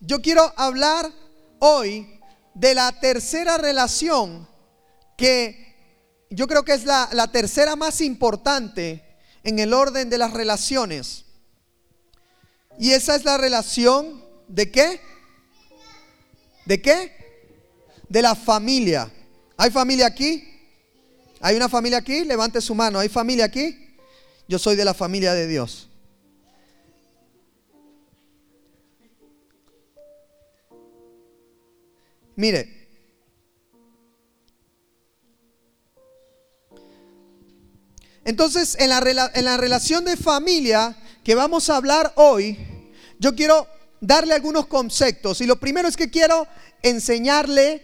[0.00, 1.10] Yo quiero hablar
[1.58, 2.20] hoy
[2.54, 4.46] de la tercera relación
[5.16, 5.66] que
[6.30, 9.02] yo creo que es la, tercera más importante
[9.42, 11.24] en el orden de las relaciones.
[12.78, 15.00] Y esa es la relación de qué?
[16.66, 17.12] ¿De qué?
[18.08, 19.10] De la familia.
[19.56, 20.44] ¿Hay familia aquí?
[21.40, 22.24] ¿Hay una familia aquí?
[22.24, 22.98] Levante su mano.
[22.98, 23.96] ¿Hay familia aquí?
[24.46, 25.85] Yo soy de la familia de Dios.
[32.36, 32.86] Mire,
[38.26, 39.00] entonces en la,
[39.56, 40.94] relación de familia
[41.24, 42.58] que vamos a hablar hoy,
[43.18, 43.66] yo quiero
[44.02, 45.40] darle algunos conceptos.
[45.40, 46.46] Y lo primero es que quiero
[46.82, 47.82] enseñarle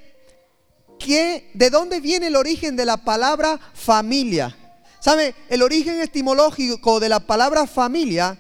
[0.99, 4.55] que, de dónde viene el origen de la palabra familia.
[5.01, 5.35] ¿Sabe?
[5.49, 8.39] El origen etimológico de la palabra familia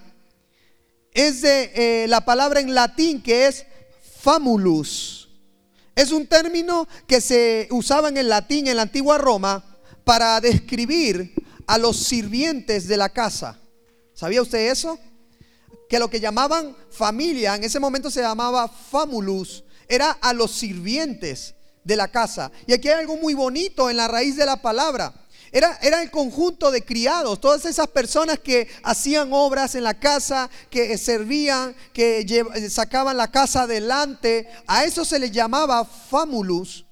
[1.14, 3.64] es de eh, la palabra en latín que es
[4.20, 5.21] famulus.
[5.94, 9.64] Es un término que se usaba en el latín en la antigua Roma
[10.04, 11.34] para describir
[11.66, 13.58] a los sirvientes de la casa.
[14.14, 14.98] ¿Sabía usted eso?
[15.88, 21.54] Que lo que llamaban familia, en ese momento se llamaba famulus, era a los sirvientes
[21.84, 22.50] de la casa.
[22.66, 25.21] Y aquí hay algo muy bonito en la raíz de la palabra.
[25.52, 30.96] Era, el conjunto de criados, todas esas personas que hacían obras en la casa, que
[30.96, 34.48] servían, que sacaban la casa adelante.
[34.66, 36.86] A eso se les llamaba famulus,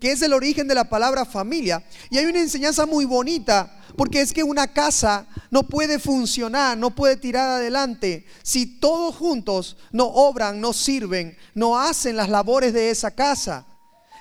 [0.00, 1.84] que es el origen de la palabra familia.
[2.10, 6.94] Y hay una enseñanza muy bonita, porque es que una casa no puede funcionar, no
[6.94, 12.88] puede tirar adelante si todos juntos no obran, no sirven, no hacen las labores de
[12.88, 13.66] esa casa.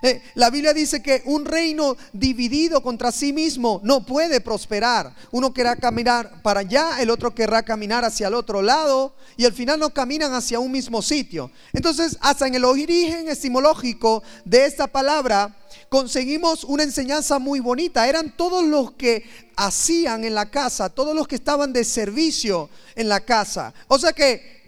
[0.01, 5.13] Eh, la Biblia dice que un reino dividido contra sí mismo no puede prosperar.
[5.31, 9.53] Uno querrá caminar para allá, el otro querrá caminar hacia el otro lado y al
[9.53, 11.51] final no caminan hacia un mismo sitio.
[11.73, 15.55] Entonces, hasta en el origen etimológico de esta palabra,
[15.89, 18.07] conseguimos una enseñanza muy bonita.
[18.07, 19.23] Eran todos los que
[19.55, 23.73] hacían en la casa, todos los que estaban de servicio en la casa.
[23.87, 24.61] O sea que,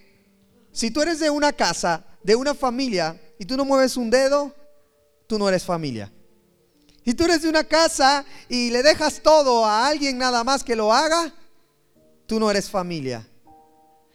[0.71, 4.53] si tú eres de una casa, de una familia, y tú no mueves un dedo,
[5.33, 6.11] tú no eres familia.
[7.03, 10.75] Si tú eres de una casa y le dejas todo a alguien nada más que
[10.75, 11.33] lo haga,
[12.27, 13.27] tú no eres familia.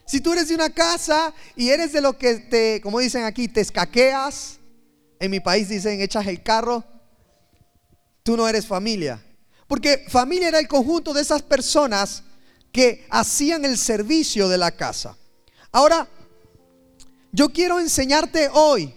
[0.06, 3.48] Si tú eres de una casa y eres de lo que te, como dicen aquí,
[3.48, 4.60] te escaqueas,
[5.18, 6.84] en mi país dicen echas el carro,
[8.22, 9.20] tú no eres familia.
[9.66, 12.22] Porque familia era el conjunto de esas personas
[12.70, 15.16] que hacían el servicio de la casa.
[15.72, 16.06] Ahora,
[17.32, 18.94] yo quiero enseñarte hoy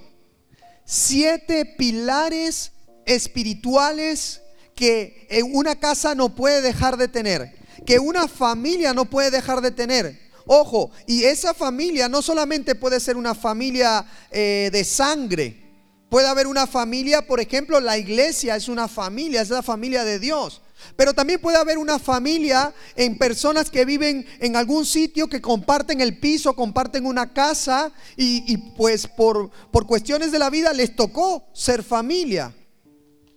[0.92, 2.74] siete pilares
[3.06, 4.42] espirituales
[4.76, 9.72] que una casa no puede dejar de tener, que una familia no puede dejar de
[9.72, 10.20] tener.
[10.46, 15.64] Ojo, y esa familia no solamente puede ser una familia eh, de sangre,
[16.10, 20.20] puede haber una familia, por ejemplo, la iglesia es una familia, es la familia de
[20.20, 20.62] Dios.
[20.96, 26.02] Pero también puede haber una familia en personas que viven en algún sitio, que comparten
[26.02, 31.46] el piso, comparten una casa y, pues por, por cuestiones de la vida les tocó
[31.54, 32.54] ser familia.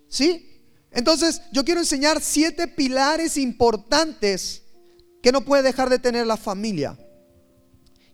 [0.08, 0.50] ¿Sí?
[0.90, 4.62] Entonces yo quiero enseñar siete pilares importantes
[5.22, 6.98] que no puede dejar de tener la familia.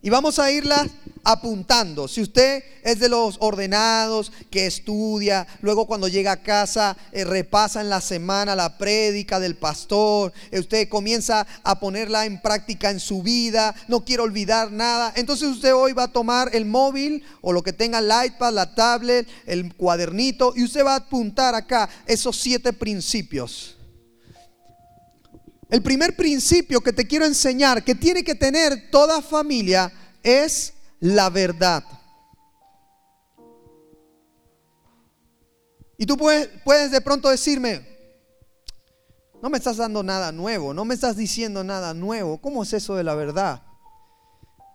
[0.03, 0.89] Y vamos a irlas
[1.25, 2.09] apuntando.
[2.09, 7.81] Si usted es de los ordenados que estudia, luego cuando llega a casa eh, repasa
[7.81, 13.01] en la semana la prédica del pastor, eh, usted comienza a ponerla en práctica en
[13.01, 17.53] su vida, no quiere olvidar nada, entonces usted hoy va a tomar el móvil o
[17.53, 21.89] lo que tenga el iPad, la tablet, el cuadernito y usted va a apuntar acá
[22.07, 23.77] esos siete principios.
[25.71, 29.93] El primer principio que te quiero enseñar que tiene que tener toda familia
[30.23, 31.85] es la verdad.
[35.97, 37.87] Y tú puedes, puedes de pronto decirme,
[39.43, 42.39] no me estás dando nada nuevo, no me estás diciendo nada nuevo.
[42.39, 43.63] ¿Cómo es eso de la verdad?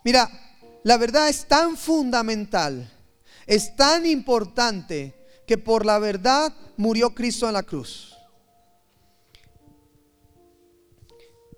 [0.03, 0.30] Mira,
[0.84, 2.91] la verdad es tan fundamental,
[3.47, 5.16] es tan importante
[5.47, 8.16] que por la verdad murió Cristo en la cruz.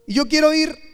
[0.06, 0.87] Y yo quiero ir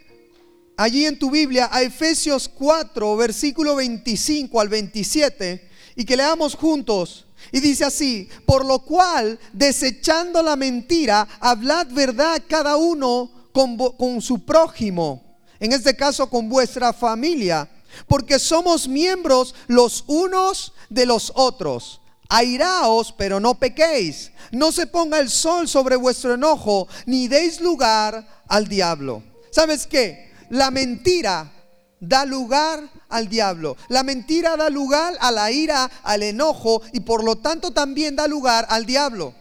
[0.77, 7.25] allí en tu Biblia a Efesios 4, versículo 25 al 27, y que leamos juntos.
[7.51, 14.43] Y dice así, por lo cual, desechando la mentira, hablad verdad cada uno con, su
[14.45, 17.69] prójimo, en este caso con vuestra familia,
[18.07, 22.01] porque somos miembros los unos de los otros.
[22.29, 24.31] Airaos, pero no pequéis.
[24.51, 29.21] No se ponga el sol sobre vuestro enojo, ni deis lugar al diablo.
[29.51, 30.32] ¿Sabes qué?
[30.53, 31.51] La mentira
[32.00, 33.75] da lugar al diablo.
[33.88, 38.27] La mentira da lugar a la ira, al enojo y por lo tanto también da
[38.27, 39.33] lugar al diablo.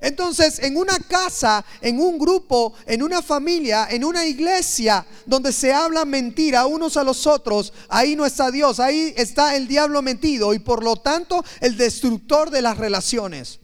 [0.00, 5.72] Entonces, en una casa, en un grupo, en una familia, en una iglesia donde se
[5.72, 10.54] habla mentira unos a los otros, ahí no está Dios, ahí está el diablo metido
[10.54, 13.58] y por lo tanto el destructor de las relaciones.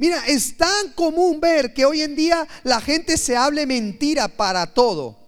[0.00, 4.66] Mira, es tan común ver que hoy en día la gente se hable mentira para
[4.72, 5.18] todo.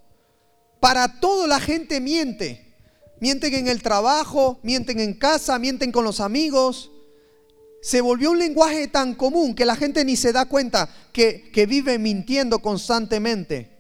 [0.80, 2.74] Para todo la gente miente.
[3.20, 6.90] Mienten en el trabajo, mienten en casa, mienten con los amigos.
[7.82, 11.66] Se volvió un lenguaje tan común que la gente ni se da cuenta que, que
[11.66, 13.71] vive mintiendo constantemente.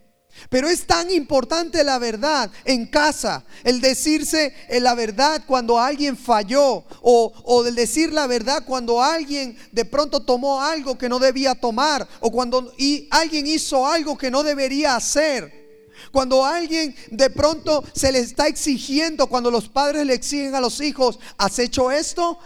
[0.48, 6.16] Pero es tan importante la verdad en casa, el decirse eh, la verdad cuando alguien
[6.16, 11.54] falló o, el decir la verdad cuando alguien de pronto tomó algo que no debía
[11.54, 15.62] tomar o cuando y alguien hizo algo que no debería hacer.
[16.10, 20.80] Cuando alguien de pronto se le está exigiendo, cuando los padres le exigen a los
[20.80, 22.38] hijos, ¿has hecho esto?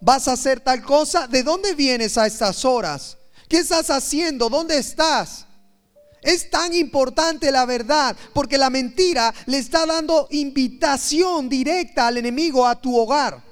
[0.00, 1.26] ¿Vas a hacer tal cosa?
[1.26, 3.18] ¿De dónde vienes a estas horas?
[3.48, 4.48] ¿Qué estás haciendo?
[4.48, 5.45] ¿Dónde estás?
[6.22, 12.66] Es tan importante la verdad porque la mentira le está dando invitación directa al enemigo
[12.66, 13.44] a tu hogar.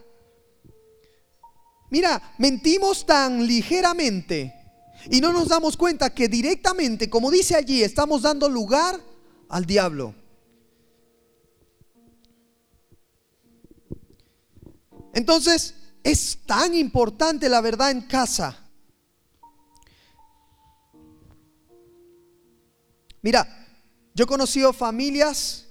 [1.90, 4.52] Mira, mentimos tan ligeramente
[5.10, 8.98] y no nos damos cuenta que directamente, como dice allí, estamos dando lugar
[9.48, 10.14] al diablo.
[15.12, 18.63] Entonces, es tan importante la verdad en casa
[23.24, 23.48] Mira,
[24.14, 25.64] yo he conocido familias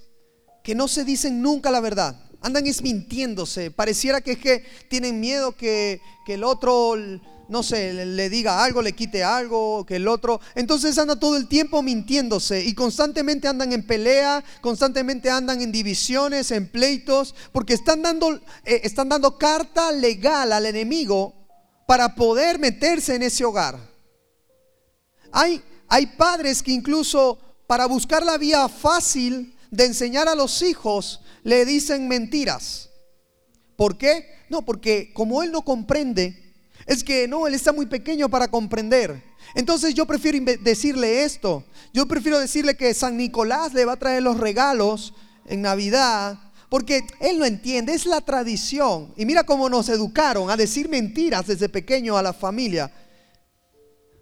[0.64, 2.20] que no se dicen nunca la verdad.
[2.40, 3.70] Andan es mintiéndose.
[3.70, 6.96] Pareciera que es que tienen miedo que, que el otro,
[7.48, 10.40] no sé, le diga algo, le quite algo, que el otro.
[10.56, 16.50] Entonces anda todo el tiempo mintiéndose y constantemente andan en pelea, constantemente andan en divisiones,
[16.50, 18.34] en pleitos, porque están dando,
[18.64, 21.46] eh, están dando carta legal al enemigo
[21.86, 23.78] para poder meterse en ese hogar.
[25.30, 31.20] Hay, hay padres que incluso para buscar la vía fácil de enseñar a los hijos
[31.42, 32.90] le dicen mentiras.
[33.76, 34.26] ¿Por qué?
[34.48, 36.54] No, porque como él no comprende,
[36.86, 39.22] es que no, él está muy pequeño para comprender.
[39.54, 41.64] Entonces yo prefiero decirle esto.
[41.92, 45.14] Yo prefiero decirle que San Nicolás le va a traer los regalos
[45.46, 46.38] en Navidad,
[46.68, 49.12] porque él no entiende, es la tradición.
[49.16, 52.90] Y mira cómo nos educaron a decir mentiras desde pequeño a la familia.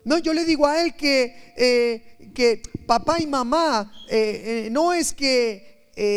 [0.04, 4.92] No, yo le digo a él que, eh, que papá y mamá eh, eh, no
[4.92, 5.70] es que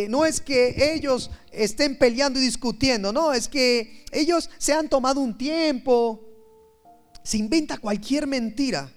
[0.10, 5.20] no es que ellos estén peleando y discutiendo, no, es que ellos se han tomado
[5.20, 6.22] un tiempo.
[7.24, 8.90] Se inventa cualquier mentira.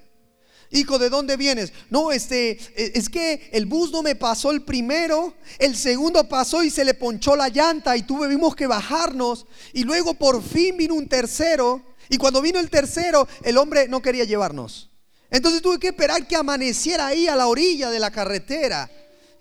[0.71, 1.73] Hijo, ¿de dónde vienes?
[1.91, 6.71] No, este, es que el bus no me pasó el primero, el segundo pasó y
[6.71, 11.09] se le ponchó la llanta y tuvimos que bajarnos y luego por fin vino un
[11.09, 14.91] tercero y cuando vino el tercero, el hombre no quería llevarnos.
[15.31, 18.91] Entonces tuve que esperar que amaneciera ahí a la orilla de la carretera.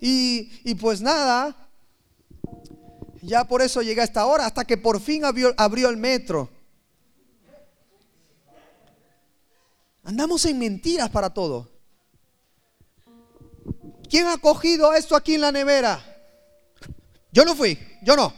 [0.00, 1.68] Y, pues nada,
[3.22, 6.50] ya por eso llegué a esta hora, hasta que por fin abrió, abrió el metro.
[10.04, 11.68] Andamos en mentiras para todo.
[14.08, 16.02] ¿Quién ha cogido esto aquí en la nevera?
[17.32, 18.32] Yo no fui, yo no.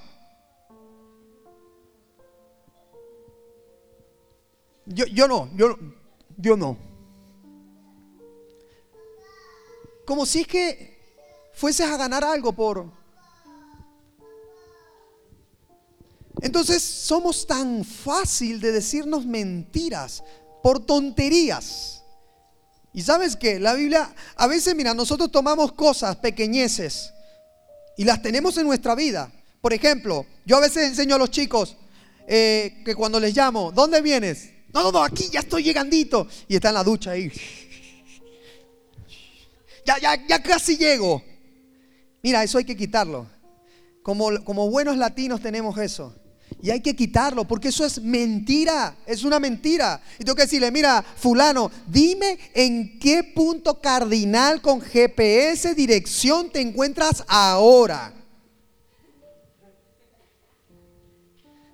[4.93, 5.79] Yo, yo no, yo,
[6.37, 6.77] yo no.
[10.05, 10.99] Como si es que
[11.55, 12.91] fueses a ganar algo por...
[16.43, 20.25] Entonces somos tan fácil de decirnos mentiras
[20.63, 22.03] por tonterías.
[22.93, 27.13] Y sabes que la Biblia, a veces, mira, nosotros tomamos cosas pequeñeces
[27.97, 29.31] y las tenemos en nuestra vida.
[29.61, 31.77] Por ejemplo, yo a veces enseño a los chicos
[32.27, 34.59] eh, que cuando les llamo, ¿dónde vienes?
[34.72, 36.27] No, no, no, aquí ya estoy llegandito.
[36.48, 37.31] Y está en la ducha ahí.
[39.84, 41.22] Ya, ya, ya casi llego.
[42.22, 43.27] Mira, eso hay que quitarlo.
[44.03, 46.15] Como, como buenos latinos tenemos eso.
[46.62, 50.03] Y hay que quitarlo porque eso es mentira, es una mentira.
[50.19, 56.60] Y tengo que decirle, mira, fulano, dime en qué punto cardinal con GPS dirección te
[56.60, 58.12] encuentras ahora.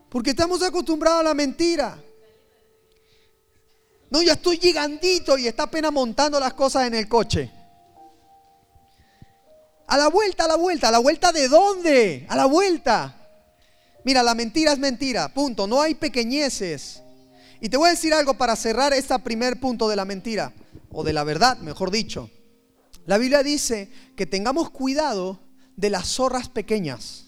[0.09, 2.03] Porque estamos acostumbrados a la mentira.
[4.11, 7.51] No, ya estoy llegandito y está apenas montando las cosas en el coche.
[9.89, 12.27] A la vuelta, a la vuelta, a la vuelta de dónde?
[12.29, 13.15] A la vuelta.
[14.05, 15.67] Mira, la mentira es mentira, punto.
[15.67, 17.03] No hay pequeñeces.
[17.61, 20.53] Y te voy a decir algo para cerrar este primer punto de la mentira,
[20.91, 22.31] o de la verdad, mejor dicho.
[23.07, 25.41] La Biblia dice que tengamos cuidado
[25.77, 27.25] de las zorras pequeñas.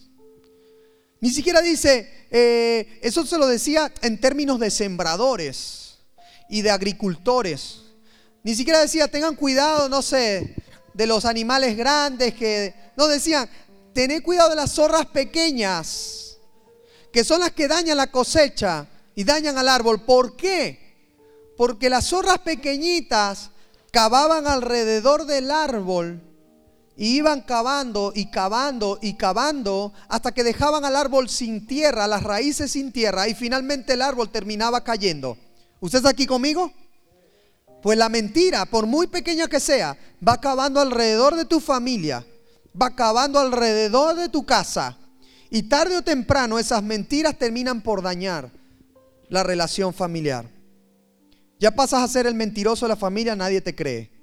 [1.20, 5.88] Ni siquiera dice, eh, eso se lo decía en términos de sembradores
[6.49, 7.83] y de agricultores.
[8.43, 10.55] Ni siquiera decía, tengan cuidado, no sé,
[10.95, 12.75] de los animales grandes que...
[12.97, 13.49] No decían,
[13.93, 16.38] tened cuidado de las zorras pequeñas,
[17.12, 20.05] que son las que dañan la cosecha y dañan al árbol.
[20.05, 21.12] ¿Por qué?
[21.57, 23.50] Porque las zorras pequeñitas
[23.93, 26.21] cavaban alrededor del árbol
[26.97, 32.25] y iban cavando y cavando y cavando hasta que dejaban al árbol sin tierra, las
[32.25, 35.38] raíces sin tierra y finalmente el árbol terminaba cayendo.
[35.80, 36.73] ¿Usted está aquí conmigo?
[37.82, 42.26] Pues la mentira, por muy pequeña que sea, va cavando alrededor de tu familia,
[42.80, 44.97] va cavando alrededor de tu casa
[45.50, 48.50] y tarde o temprano esas mentiras terminan por dañar
[49.28, 50.50] la relación familiar.
[51.61, 54.18] Ya pasas a ser el mentiroso de la familia, nadie te cree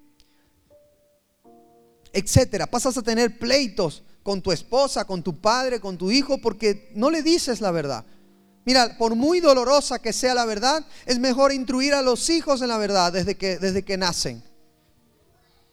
[2.15, 2.65] etcétera.
[2.65, 7.12] Pasas a tener pleitos con tu esposa, con tu padre, con tu hijo, porque no
[7.12, 8.05] le dices la verdad.
[8.65, 12.69] Mira, por muy dolorosa que sea la verdad, es mejor instruir a los hijos en
[12.69, 14.43] la verdad desde que, desde que nacen.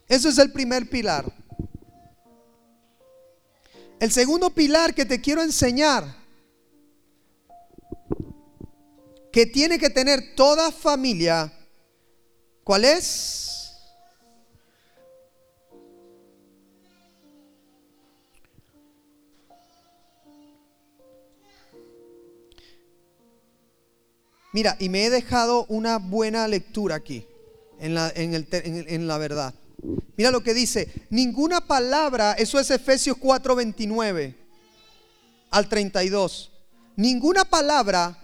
[0.07, 1.25] Ese es el primer pilar.
[3.99, 6.15] El segundo pilar que te quiero enseñar,
[9.31, 11.51] que tiene que tener toda familia,
[12.63, 13.42] ¿cuál es?
[24.53, 27.25] Mira, y me he dejado una buena lectura aquí,
[27.79, 29.55] en la, en, la verdad.
[30.15, 34.35] Mira lo que dice, ninguna palabra, eso es Efesios 4:29
[35.49, 36.51] al 32,
[36.95, 38.15] ninguna palabra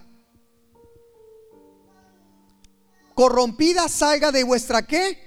[3.15, 5.17] corrompida salga de vuestra qué,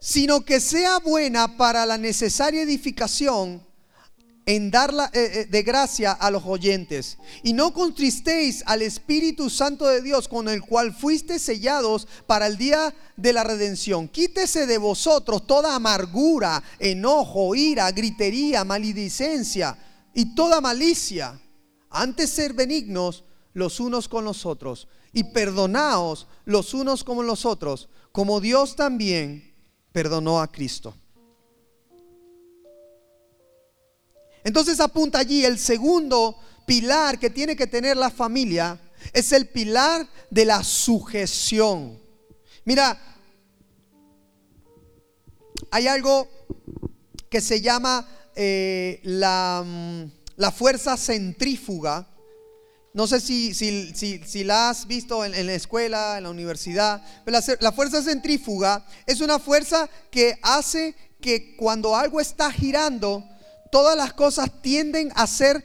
[0.00, 3.67] sino que sea buena para la necesaria edificación
[4.48, 7.18] en dar eh, eh, de gracia a los oyentes.
[7.42, 12.56] Y no contristéis al Espíritu Santo de Dios con el cual fuiste sellados para el
[12.56, 14.08] día de la redención.
[14.08, 19.76] Quítese de vosotros toda amargura, enojo, ira, gritería, maledicencia
[20.14, 21.38] y toda malicia.
[21.90, 27.90] Antes ser benignos los unos con los otros y perdonaos los unos como los otros,
[28.12, 29.54] como Dios también
[29.92, 30.94] perdonó a Cristo.
[34.48, 38.80] Entonces apunta allí el segundo pilar que tiene que tener la familia
[39.12, 42.00] es el pilar de la sujeción.
[42.64, 42.98] Mira,
[45.70, 46.26] hay algo
[47.28, 50.04] que se llama eh, la, mm,
[50.36, 52.08] la, fuerza centrífuga.
[52.94, 57.56] No sé si, si, la has visto en, la escuela, en la universidad, pero la,
[57.60, 63.22] la fuerza centrífuga es una fuerza que hace que cuando algo está girando,
[63.70, 65.64] todas las cosas tienden a ser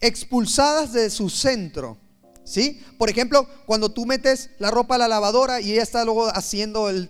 [0.00, 1.98] expulsadas de su centro.
[2.44, 2.84] ¿Sí?
[2.98, 6.90] Por ejemplo, cuando tú metes la ropa a la lavadora y ella está luego haciendo
[6.90, 7.08] el,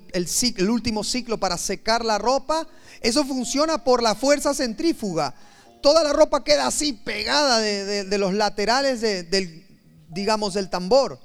[0.68, 2.68] último ciclo para secar la ropa,
[3.00, 5.34] eso funciona por la fuerza centrífuga.
[5.82, 9.66] Toda la ropa queda así pegada de, los laterales del,
[10.08, 11.18] digamos, del tambor.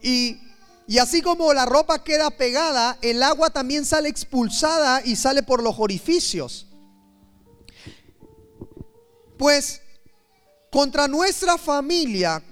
[0.00, 0.38] Y
[1.00, 5.74] así como la ropa queda pegada, el agua también sale expulsada y sale por los
[5.78, 6.66] orificios.
[9.36, 9.80] Pues
[10.70, 12.42] contra nuestra familia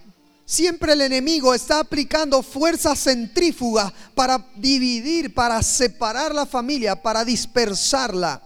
[0.44, 8.42] siempre el enemigo está aplicando fuerzas centrífugas para dividir, para separar la familia, para dispersarla.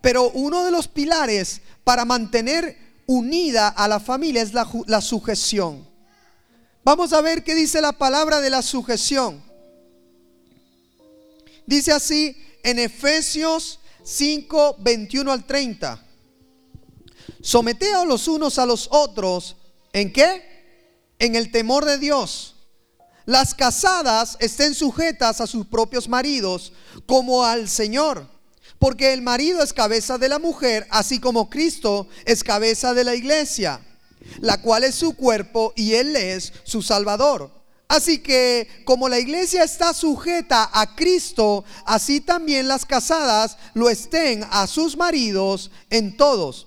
[0.00, 5.86] Pero uno de los pilares para mantener unida a la familia es la, sujeción.
[6.84, 9.42] Vamos a ver qué dice la palabra de la sujeción.
[11.66, 16.09] Dice así en Efesios 5, 21 al 30.
[17.42, 19.56] Someteos los unos a los otros.
[19.92, 20.42] ¿En qué?
[21.18, 22.56] En el temor de Dios.
[23.26, 26.72] Las casadas estén sujetas a sus propios maridos
[27.06, 28.26] como al Señor.
[28.78, 33.14] Porque el marido es cabeza de la mujer, así como Cristo es cabeza de la
[33.14, 33.80] iglesia,
[34.40, 37.50] la cual es su cuerpo y Él es su Salvador.
[37.88, 44.46] Así que como la iglesia está sujeta a Cristo, así también las casadas lo estén
[44.50, 46.66] a sus maridos en todos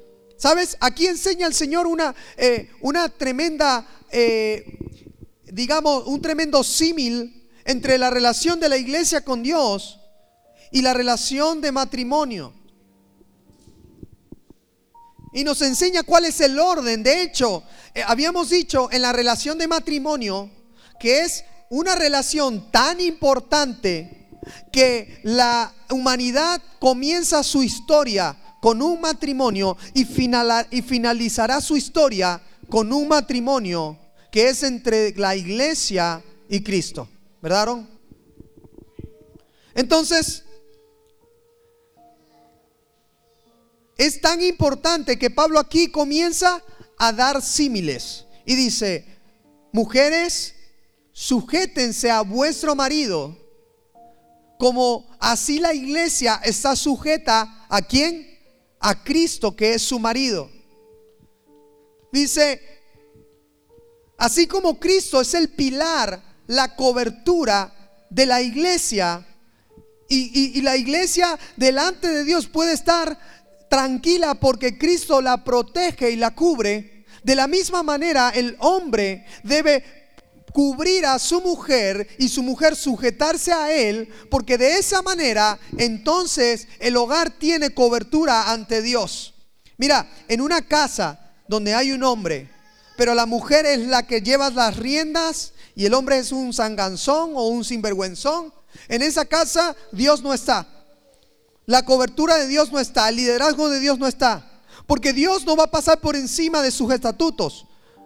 [0.41, 0.75] ¿Sabes?
[0.79, 4.65] Aquí enseña el Señor una, eh, una tremenda, eh,
[5.45, 9.99] digamos, un tremendo símil entre la relación de la iglesia con Dios
[10.71, 12.55] y la relación de matrimonio.
[15.31, 17.03] Y nos enseña cuál es el orden.
[17.03, 17.61] De hecho,
[17.93, 20.49] eh, habíamos dicho en la relación de matrimonio
[20.99, 24.27] que es una relación tan importante
[24.73, 33.09] que la humanidad comienza su historia con un matrimonio y, finalizará su historia con un
[33.09, 33.97] matrimonio
[34.31, 37.09] que es entre la iglesia y Cristo.
[37.41, 37.79] ¿Verdad?
[39.73, 40.43] Entonces,
[43.97, 46.63] es tan importante que Pablo aquí comienza
[46.99, 49.05] a dar símiles y dice,
[49.71, 50.53] mujeres,
[51.11, 53.35] sujétense a vuestro marido,
[54.59, 58.30] como así la iglesia está sujeta a quién?
[58.81, 60.49] A Cristo que es su marido.
[62.11, 62.61] Dice,
[64.17, 67.73] así como Cristo es el pilar, la cobertura
[68.09, 69.25] de la iglesia,
[70.09, 73.17] y, la iglesia delante de Dios puede estar
[73.69, 80.00] tranquila porque Cristo la protege y la cubre, de la misma manera el hombre debe
[80.53, 86.67] cubrir a su mujer y su mujer sujetarse a él, porque de esa manera entonces
[86.79, 89.33] el hogar tiene cobertura ante Dios.
[89.77, 92.49] Mira, en una casa donde hay un hombre,
[92.97, 97.31] pero la mujer es la que lleva las riendas y el hombre es un sanganzón
[97.35, 98.53] o un sinvergüenzón,
[98.87, 100.67] en esa casa Dios no está.
[101.65, 104.61] La cobertura de Dios no está, el liderazgo de Dios no está.
[104.87, 107.65] Porque Dios no va a pasar por encima de sus estatutos.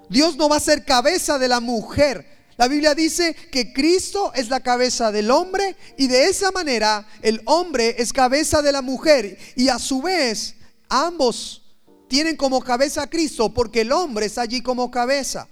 [0.09, 2.34] Dios no va a ser cabeza de la mujer.
[2.57, 7.41] La Biblia dice que Cristo es la cabeza del hombre y de esa manera el
[7.45, 10.55] hombre es cabeza de la mujer y a su vez
[10.87, 11.63] ambos
[12.07, 15.49] tienen como cabeza a Cristo porque el hombre está allí como cabeza.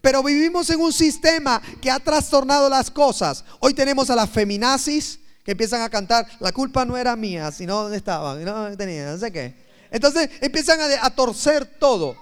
[0.00, 3.44] Pero vivimos en un sistema que ha trastornado las cosas.
[3.60, 7.82] Hoy tenemos a las feminazis que empiezan a cantar, la culpa no era mía, sino
[7.82, 9.54] dónde estaban, no tenía, no sé qué.
[9.90, 12.16] Entonces empiezan a, a torcer todo.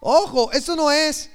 [0.00, 1.29] Ojo, eso no es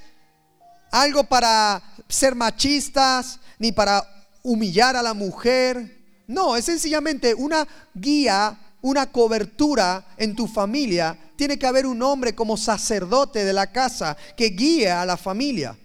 [0.90, 4.06] algo para ser machistas ni para
[4.42, 6.22] humillar a la mujer.
[6.26, 11.18] No, es sencillamente una guía, una cobertura en tu familia.
[11.36, 15.76] Tiene que haber un hombre como sacerdote de la casa que guíe a la familia.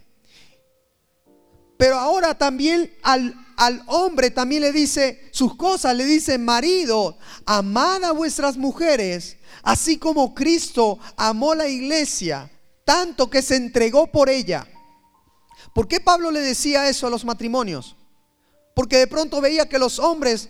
[1.76, 8.04] Pero ahora también al, al, hombre también le dice sus cosas, le dice, marido, amad
[8.04, 12.48] a vuestras mujeres, así como Cristo amó la iglesia,
[12.84, 14.64] tanto que se entregó por ella
[15.74, 17.96] ¿Por qué Pablo le decía eso a los matrimonios?
[18.74, 20.48] Porque de pronto veía que los hombres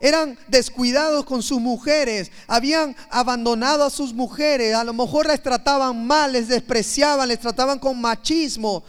[0.00, 6.06] eran descuidados con sus mujeres, habían abandonado a sus mujeres, a lo mejor les trataban
[6.06, 8.84] mal, les despreciaban, les trataban con machismo,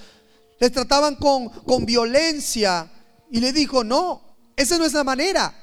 [0.60, 2.92] les trataban con violencia.
[3.32, 4.22] Y le dijo, no,
[4.56, 5.54] esa no es la manera.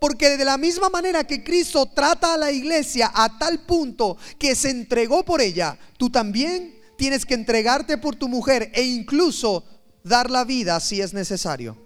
[0.00, 4.56] Porque de la misma manera que Cristo trata a la iglesia a tal punto que
[4.56, 9.64] se entregó por ella, tú también tienes que entregarte por tu mujer e incluso
[10.04, 11.76] dar la vida si es necesario.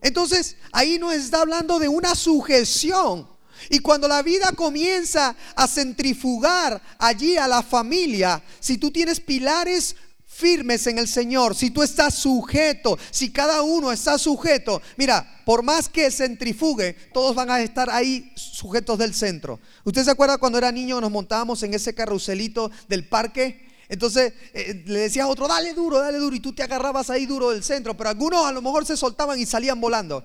[0.00, 3.28] Entonces, ahí no está hablando de una sujeción.
[3.68, 9.94] Y cuando la vida comienza a centrifugar allí a la familia, si tú tienes pilares
[10.38, 15.64] firmes en el Señor, si tú estás sujeto, si cada uno está sujeto, mira, por
[15.64, 19.58] más que centrifugue, todos van a estar ahí sujetos del centro.
[19.84, 23.66] ¿Usted se acuerda cuando era niño nos montábamos en ese carruselito del parque?
[23.88, 27.26] Entonces eh, le decías a otro, dale duro, dale duro, y tú te agarrabas ahí
[27.26, 30.24] duro del centro, pero algunos a lo mejor se soltaban y salían volando.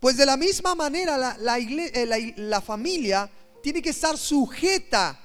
[0.00, 3.28] Pues de la misma manera la, la, eh, la familia
[3.60, 5.18] tiene que estar sujeta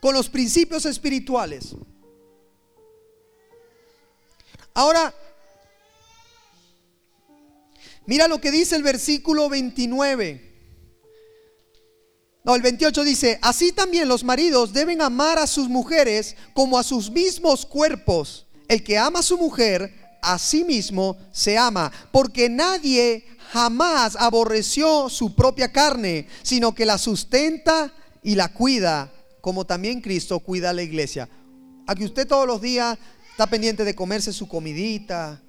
[0.00, 1.74] con los principios espirituales.
[4.74, 5.12] Ahora,
[8.06, 10.46] mira lo que dice el versículo 29.
[12.44, 16.84] No, el 28 dice, así también los maridos deben amar a sus mujeres como a
[16.84, 18.46] sus mismos cuerpos.
[18.68, 25.08] El que ama a su mujer, a sí mismo se ama, porque nadie jamás aborreció
[25.08, 30.72] su propia carne, sino que la sustenta y la cuida como también Cristo cuida a
[30.72, 31.28] la iglesia.
[31.86, 32.98] A que usted todos los días
[33.30, 35.42] está pendiente de comerse su comidita,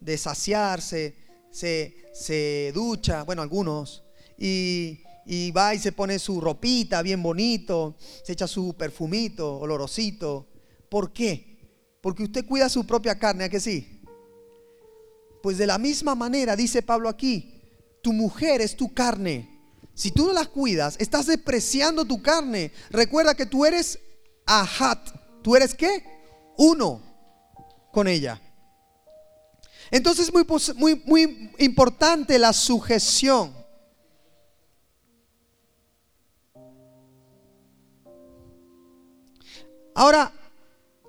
[0.00, 1.16] de saciarse,
[1.50, 4.04] se, ducha, bueno, algunos,
[4.38, 10.46] y, y va y se pone su ropita bien bonito, se echa su perfumito, olorosito.
[10.88, 11.50] ¿Por qué?
[12.00, 14.00] Porque usted cuida su propia carne, ¿a que sí?
[15.42, 17.60] Pues de la misma manera, dice Pablo aquí,
[18.02, 19.49] tu mujer es tu carne.
[20.00, 22.72] Si tú no las cuidas, estás despreciando tu carne.
[22.88, 23.98] Recuerda que tú eres
[24.46, 25.10] ahat.
[25.42, 26.02] ¿Tú eres qué?
[26.56, 27.02] Uno
[27.92, 28.40] con ella.
[29.90, 33.54] Entonces es muy, muy, muy importante la sujeción.
[39.94, 40.32] Ahora,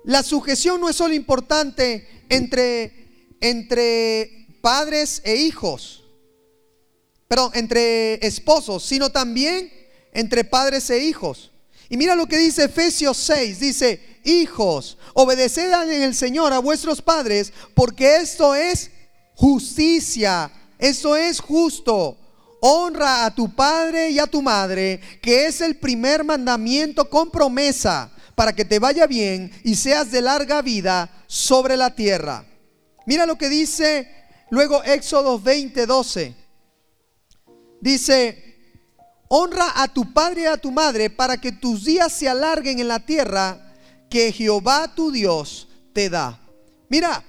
[0.04, 6.01] la sujeción no es solo importante entre, entre padres e hijos,
[7.32, 9.72] perdón, entre esposos, sino también
[10.12, 11.50] entre padres e hijos.
[11.88, 17.00] Y mira lo que dice Efesios 6, dice, hijos, obedeced en el Señor a vuestros
[17.00, 18.90] padres, porque esto es
[19.34, 22.18] justicia, esto es justo.
[22.60, 28.12] Honra a tu padre y a tu madre, que es el primer mandamiento con promesa
[28.34, 32.44] para que te vaya bien y seas de larga vida sobre la tierra.
[33.06, 34.06] Mira lo que dice
[34.50, 36.41] luego Éxodo 20, 12.
[37.82, 38.56] Dice,
[39.28, 42.88] honra a tu padre y a tu madre para que tus días se alarguen en
[42.88, 43.74] la tierra
[44.08, 46.40] que Jehová tu Dios te da.
[46.88, 47.22] Mira,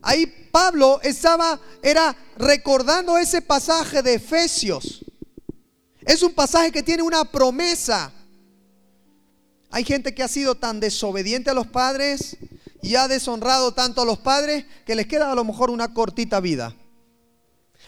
[0.00, 5.04] ahí Pablo estaba, era recordando ese pasaje de Efesios.
[6.02, 8.12] Es un pasaje que tiene una promesa
[9.70, 12.36] hay gente que ha sido tan desobediente a los padres
[12.80, 16.40] y ha deshonrado tanto a los padres que les queda a lo mejor una cortita
[16.40, 16.74] vida.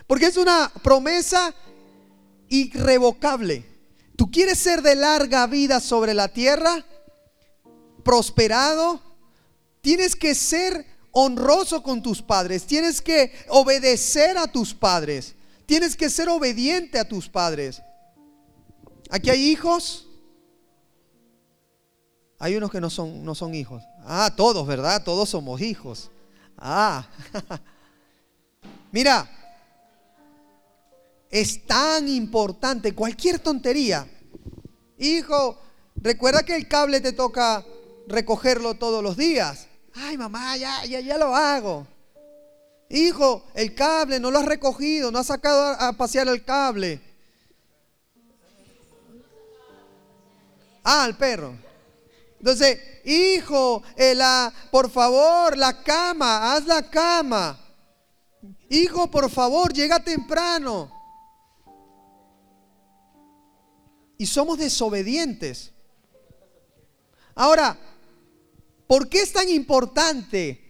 [0.07, 1.55] Porque es una promesa
[2.51, 3.65] irrevocable.
[4.17, 6.85] ¿Tú quieres ser de larga vida sobre la tierra?
[8.05, 9.01] Prosperado.
[9.81, 12.67] Tienes que ser honroso con tus padres.
[12.67, 15.35] Tienes que obedecer a tus padres.
[15.65, 17.81] Tienes que ser obediente a tus padres.
[19.11, 20.07] Aquí hay hijos
[22.43, 23.83] hay unos que no son, no son hijos.
[24.03, 25.05] Ah, todos, ¿verdad?
[25.05, 26.11] Todos somos hijos.
[26.57, 27.07] Ah,
[28.91, 29.31] mira,
[31.31, 34.07] es tan importante cualquier tontería.
[34.99, 35.59] Hijo,
[35.97, 37.65] recuerda que el cable te toca
[38.09, 39.69] recogerlo todos los días.
[39.95, 41.87] Ay, mamá, ya, ya, ya lo hago.
[42.89, 47.01] Hijo, el cable no lo has recogido, no has sacado a, pasear el cable.
[50.83, 51.55] Ah, el perro.
[52.41, 54.19] Entonces, hijo, eh,
[54.73, 57.59] por favor, la cama, haz la cama.
[58.69, 61.00] Hijo, por favor, llega temprano.
[64.21, 65.71] Y somos desobedientes.
[67.35, 67.75] Ahora,
[68.87, 70.63] ¿por qué es tan importante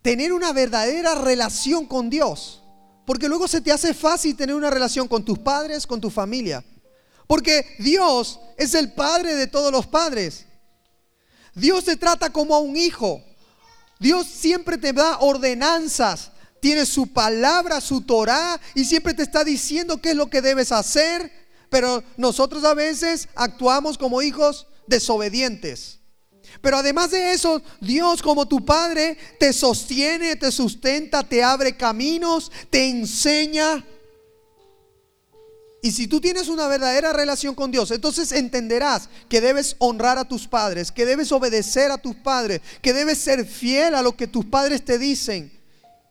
[0.00, 2.62] tener una verdadera relación con Dios?
[3.04, 6.64] Porque luego se te hace fácil tener una relación con tus padres, con tu familia.
[7.26, 10.46] Porque Dios es el Padre de todos los padres.
[11.54, 13.22] Dios te trata como a un hijo.
[13.98, 16.30] Dios siempre te da ordenanzas.
[16.58, 20.72] Tiene su palabra, su Torah, y siempre te está diciendo qué es lo que debes
[20.72, 21.47] hacer.
[21.70, 25.98] Pero nosotros a veces actuamos como hijos desobedientes.
[26.60, 32.50] Pero además de eso, Dios como tu Padre te sostiene, te sustenta, te abre caminos,
[32.70, 33.84] te enseña.
[35.80, 40.26] Y si tú tienes una verdadera relación con Dios, entonces entenderás que debes honrar a
[40.26, 44.26] tus padres, que debes obedecer a tus padres, que debes ser fiel a lo que
[44.26, 45.57] tus padres te dicen.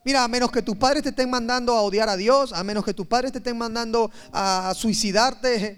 [0.07, 2.85] Mira, a menos que tus padres te estén mandando a odiar a Dios, a menos
[2.85, 5.77] que tus padres te estén mandando a suicidarte,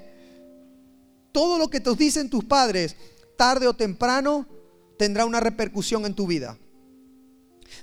[1.31, 2.95] todo lo que te dicen tus padres,
[3.35, 4.45] tarde o temprano,
[4.99, 6.59] tendrá una repercusión en tu vida.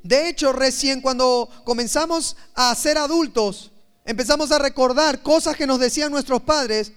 [0.04, 3.72] De hecho, recién cuando comenzamos a ser adultos,
[4.04, 6.92] empezamos a recordar cosas que nos decían nuestros padres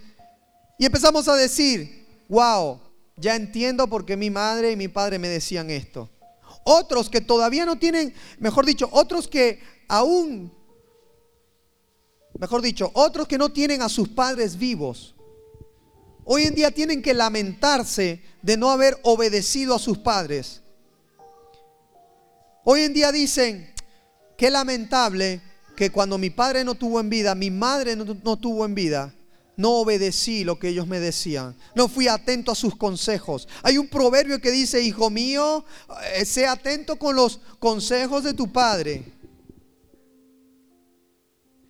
[0.78, 2.78] y empezamos a decir, wow,
[3.16, 6.08] ya entiendo por qué mi madre y mi padre me decían esto.
[6.64, 10.52] Otros que todavía no tienen, mejor dicho, otros que aún,
[12.38, 15.14] mejor dicho, otros que no tienen a sus padres vivos,
[16.24, 20.62] hoy en día tienen que lamentarse de no haber obedecido a sus padres.
[22.64, 23.72] Hoy en día dicen,
[24.36, 25.40] qué lamentable
[25.76, 29.14] que cuando mi padre no tuvo en vida, mi madre no, tuvo en vida,
[29.60, 31.54] no obedecí lo que ellos me decían.
[31.74, 33.46] No fui atento a sus consejos.
[33.62, 35.66] Hay un proverbio que dice, hijo mío,
[36.14, 39.04] eh, sé atento con los consejos de tu padre.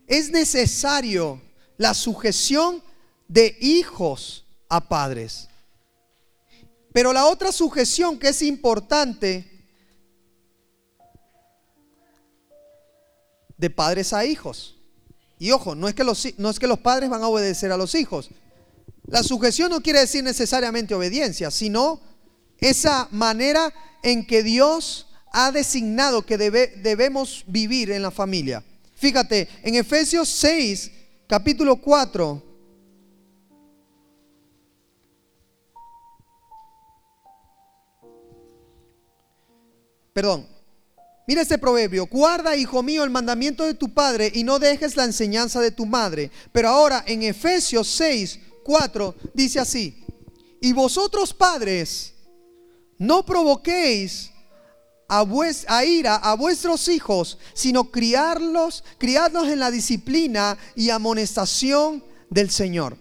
[0.06, 1.42] Es necesario
[1.76, 2.80] la sujeción
[3.26, 5.48] de hijos a padres.
[6.92, 9.50] Pero la otra sujeción que es importante
[13.56, 14.79] de padres a hijos.
[15.40, 17.78] Y ojo, no es, que los, no es que los padres van a obedecer a
[17.78, 18.28] los hijos.
[19.06, 21.98] La sujeción no quiere decir necesariamente obediencia, sino
[22.58, 23.72] esa manera
[24.02, 28.62] en que Dios ha designado que debemos vivir en la familia.
[28.96, 30.90] Fíjate, en Efesios 6,
[31.26, 32.42] capítulo 4,
[40.12, 40.46] perdón,
[41.30, 45.04] mira este proverbio, guarda, hijo mío, el mandamiento de tu padre y no dejes la
[45.04, 46.28] enseñanza de tu madre.
[46.50, 50.04] Pero ahora en Efesios 6, 4 dice así,
[50.60, 52.14] y vosotros padres,
[52.98, 54.32] no provoquéis
[55.08, 55.24] a,
[55.68, 62.98] a, ira a vuestros hijos, sino criarlos, criarlos en la disciplina y amonestación del Señor.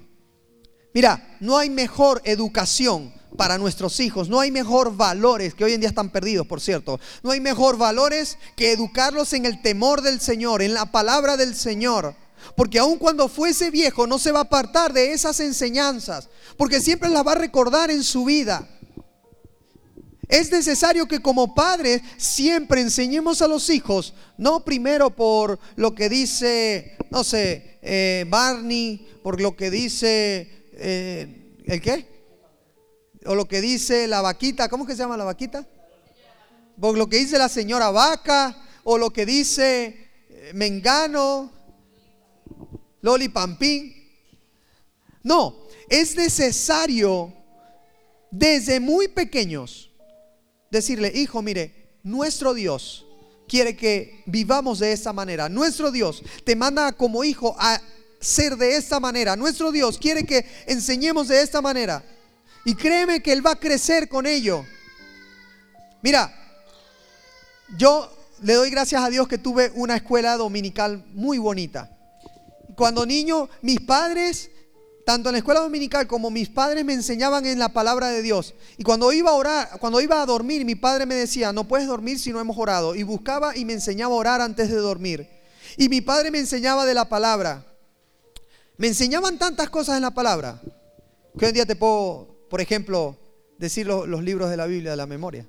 [0.93, 5.81] Mira, no hay mejor educación para nuestros hijos, no hay mejor valores, que hoy en
[5.81, 10.19] día están perdidos, por cierto, no hay mejor valores que educarlos en el temor del
[10.19, 12.15] Señor, en la palabra del Señor.
[12.55, 17.09] Porque aun cuando fuese viejo no se va a apartar de esas enseñanzas, porque siempre
[17.09, 18.67] las va a recordar en su vida.
[20.27, 26.07] Es necesario que como padres siempre enseñemos a los hijos, no primero por lo que
[26.07, 32.18] dice, no sé, eh, Barney, por lo que dice, eh, ¿el qué?
[33.25, 35.67] O lo que dice la vaquita, ¿cómo que se llama la vaquita?
[36.79, 41.51] Por lo que dice la señora vaca, o lo que dice eh, Mengano,
[43.01, 43.95] Loli Pampín.
[45.23, 47.33] No, es necesario
[48.31, 49.91] desde muy pequeños
[50.71, 53.05] decirle, hijo, mire, nuestro Dios
[53.47, 55.49] quiere que vivamos de esta manera.
[55.49, 57.81] Nuestro Dios te manda como hijo a
[58.19, 59.35] ser de esta manera.
[59.35, 62.03] Nuestro Dios quiere que enseñemos de esta manera.
[62.65, 64.65] Y créeme que Él va a crecer con ello.
[66.01, 66.33] Mira,
[67.77, 71.89] yo le doy gracias a Dios que tuve una escuela dominical muy bonita.
[72.75, 74.49] Cuando niño, mis padres,
[75.05, 78.53] tanto en la escuela dominical como mis padres me enseñaban en la palabra de Dios.
[78.77, 81.87] Y cuando iba a orar, cuando iba a dormir, mi padre me decía, no puedes
[81.87, 82.95] dormir si no hemos orado.
[82.95, 85.27] Y buscaba y me enseñaba a orar antes de dormir.
[85.77, 87.65] Y mi padre me enseñaba de la palabra.
[88.77, 90.61] Me enseñaban tantas cosas en la palabra
[91.37, 93.17] que hoy en día te puedo, por ejemplo,
[93.57, 95.45] decir los, libros de la Biblia de la memoria.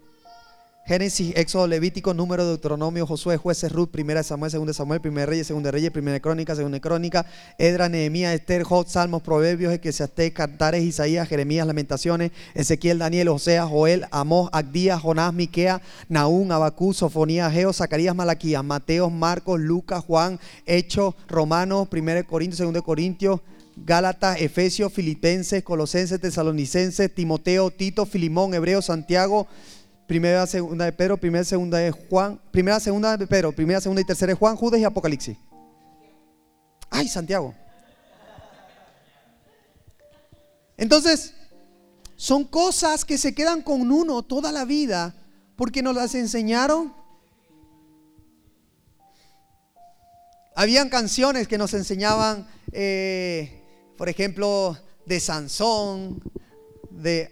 [0.87, 5.71] Génesis, Éxodo, Levítico, Número, Deuteronomio, Josué, Jueces, Ruth, Primera Samuel, Segunda Samuel, Primera Reyes, Segunda
[5.71, 7.27] Reyes, Primera Crónica, Segunda Crónica,
[7.59, 14.07] Edra, Nehemías, Esther, Job, Salmos, Proverbios, Eclesiastés, Cantares, Isaías, Jeremías, Lamentaciones, Ezequiel, Daniel, Osea, Joel,
[14.11, 21.15] Amós, Agdías, Jonás, Miquea, Naún, Abacú, Sofonía, Geo, Zacarías, Malaquías, Mateo, Marcos, Lucas, Juan, Hechos,
[21.29, 23.41] Romanos, Primera Corintios, Segunda Corintios,
[23.85, 29.47] Gálatas, Efesios, Filipenses, Colosenses, Tesalonicenses, Timoteo, Tito, Filimón, Hebreo, Santiago,
[30.11, 34.05] Primera, segunda de Pedro, primera, segunda de Juan, primera, segunda de Pedro, primera, segunda y
[34.05, 35.37] tercera de Juan, Judas y Apocalipsis.
[36.91, 37.55] Ay, Santiago.
[40.77, 41.33] Entonces,
[42.17, 45.15] son cosas que se quedan con uno toda la vida
[45.55, 46.93] porque nos las enseñaron.
[50.57, 53.60] Habían canciones que nos enseñaban, eh,
[54.01, 56.23] por ejemplo, de Sansón,
[56.89, 57.31] de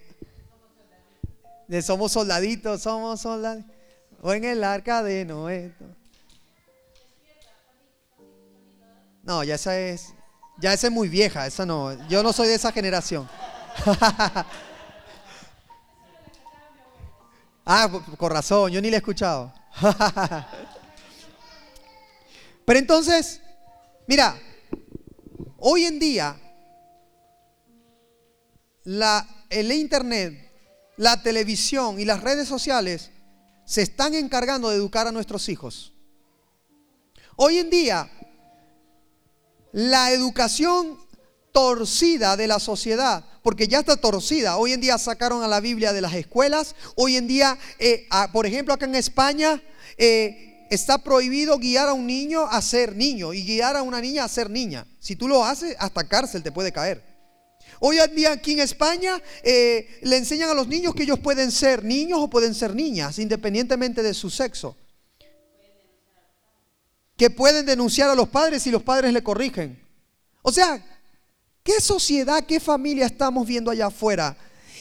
[1.66, 3.72] de somos soldaditos, somos soldaditos.
[4.20, 5.74] O en el arca de Noé.
[9.22, 10.12] No, ya esa es,
[10.58, 13.26] ya esa es muy vieja, esa no, yo no soy de esa generación.
[17.64, 19.54] ah, con razón, yo ni la he escuchado.
[22.66, 23.40] Pero entonces,
[24.06, 24.38] mira,
[25.56, 26.38] hoy en día
[28.88, 30.48] la, el internet
[30.96, 33.10] la televisión y las redes sociales
[33.66, 35.92] se están encargando de educar a nuestros hijos.
[37.36, 38.10] Hoy en día,
[39.72, 40.98] la educación
[41.52, 44.56] torcida de la sociedad, porque ya está torcida.
[44.56, 46.74] Hoy en día sacaron a la Biblia de las escuelas.
[46.96, 49.62] Hoy en día, eh, por ejemplo, acá en España,
[49.98, 54.24] eh, está prohibido guiar a un niño a ser niño y guiar a una niña
[54.24, 54.86] a ser niña.
[54.98, 57.07] Si tú lo haces, hasta cárcel te puede caer.
[57.80, 61.52] Hoy en día aquí en España eh, le enseñan a los niños que ellos pueden
[61.52, 64.76] ser niños o pueden ser niñas, independientemente de su sexo.
[67.16, 69.80] Que pueden denunciar a los padres si los padres le corrigen.
[70.42, 70.84] O sea,
[71.62, 74.36] ¿qué sociedad, qué familia estamos viendo allá afuera?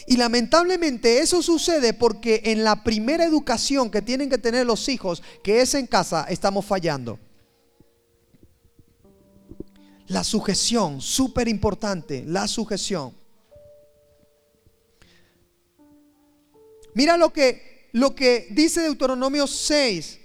[0.08, 5.22] Y lamentablemente eso sucede porque en la primera educación que tienen que tener los hijos,
[5.44, 7.20] que es en casa, estamos fallando.
[10.08, 13.14] La sujeción, súper importante, la sujeción.
[16.94, 20.20] Mira lo que, lo que dice Deuteronomio 6,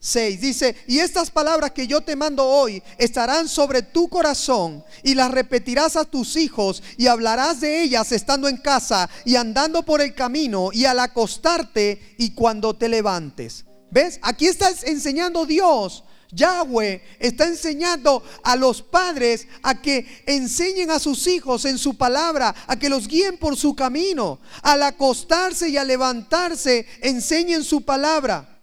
[0.00, 0.40] 6.
[0.40, 5.30] Dice, y estas palabras que yo te mando hoy estarán sobre tu corazón y las
[5.30, 10.14] repetirás a tus hijos y hablarás de ellas estando en casa y andando por el
[10.14, 13.66] camino y al acostarte y cuando te levantes.
[13.90, 14.18] ¿Ves?
[14.22, 21.26] Aquí estás enseñando Dios Yahweh está enseñando a los padres a que enseñen a sus
[21.26, 24.38] hijos en su palabra, a que los guíen por su camino.
[24.62, 28.60] Al acostarse y al levantarse, enseñen su palabra.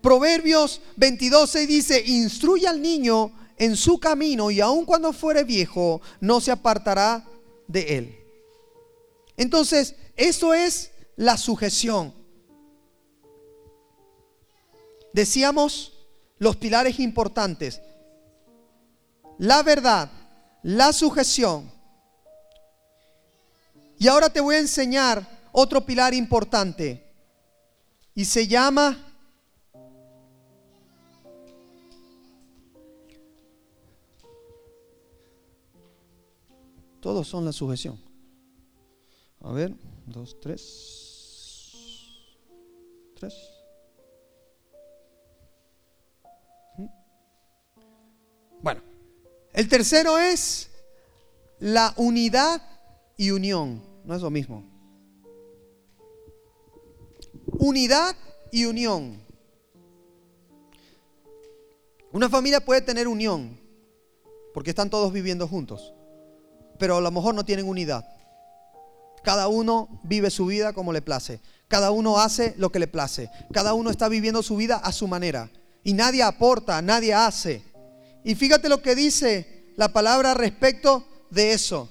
[0.00, 6.40] Proverbios 22 dice, instruye al niño en su camino y aun cuando fuere viejo, no
[6.40, 7.26] se apartará
[7.66, 8.18] de él.
[9.36, 12.17] Entonces, eso es la sujeción.
[15.12, 15.92] Decíamos
[16.38, 17.80] los pilares importantes.
[19.38, 20.10] La verdad,
[20.62, 21.70] la sujeción.
[23.98, 27.04] Y ahora te voy a enseñar otro pilar importante.
[28.14, 29.04] Y se llama
[37.00, 37.98] Todos son la sujeción.
[39.40, 39.74] A ver,
[40.06, 42.04] dos, tres.
[43.14, 43.57] Tres.
[48.62, 48.80] Bueno,
[49.52, 50.70] el tercero es
[51.58, 52.62] la unidad
[53.16, 53.82] y unión.
[54.04, 54.64] No es lo mismo.
[57.46, 58.16] Unidad
[58.52, 59.22] y unión.
[62.12, 63.58] Una familia puede tener unión
[64.54, 65.92] porque están todos viviendo juntos
[66.78, 68.06] pero a lo mejor no tienen unidad.
[69.22, 71.40] Cada uno vive su vida como le place.
[71.66, 73.30] Cada uno hace lo que le place.
[73.52, 75.50] Cada uno está viviendo su vida a su manera.
[75.82, 77.62] Y nadie aporta, nadie hace.
[78.24, 81.88] Y fíjate lo que dice la palabra respecto de eso.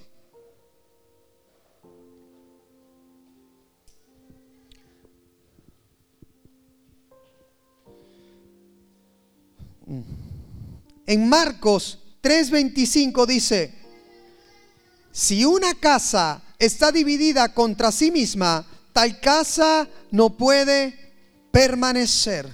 [11.06, 13.74] En Marcos 3:25 dice,
[15.12, 20.94] si una casa está dividida contra sí misma, tal casa no puede
[21.52, 22.48] permanecer.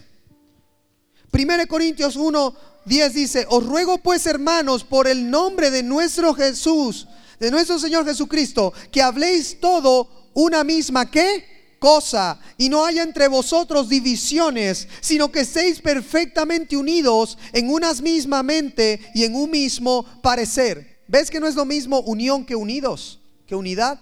[1.32, 7.08] 1 Corintios 1, 10 dice, os ruego pues hermanos por el nombre de nuestro Jesús,
[7.39, 13.28] de nuestro Señor Jesucristo, que habléis todo una misma qué cosa y no haya entre
[13.28, 20.06] vosotros divisiones, sino que estéis perfectamente unidos en una misma mente y en un mismo
[20.22, 21.02] parecer.
[21.08, 24.00] ¿Ves que no es lo mismo unión que unidos, que unidad?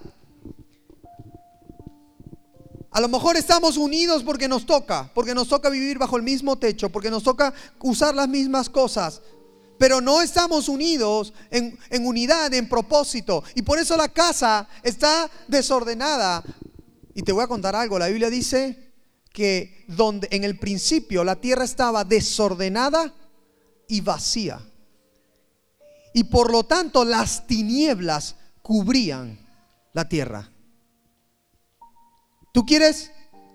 [2.91, 6.57] A lo mejor estamos unidos porque nos toca, porque nos toca vivir bajo el mismo
[6.57, 9.21] techo, porque nos toca usar las mismas cosas,
[9.77, 13.43] pero no estamos unidos en, unidad, en propósito.
[13.55, 16.43] Y por eso la casa está desordenada.
[17.13, 18.91] Y te voy a contar algo, la Biblia dice
[19.33, 23.13] que donde en el principio la tierra estaba desordenada
[23.87, 24.61] y vacía
[26.13, 29.39] y por lo tanto las tinieblas cubrían
[29.93, 30.50] la tierra.
[32.51, 33.11] ¿Tú quieres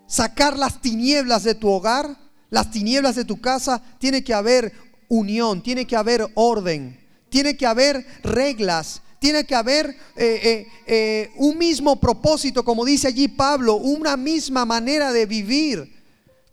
[0.06, 2.16] sacar las tinieblas de tu hogar,
[2.50, 3.82] las tinieblas de tu casa?
[3.98, 4.72] Tiene que haber
[5.09, 11.30] unión, tiene que haber orden, tiene que haber reglas, tiene que haber eh, eh, eh,
[11.37, 15.95] un mismo propósito, como dice allí Pablo, una misma manera de vivir.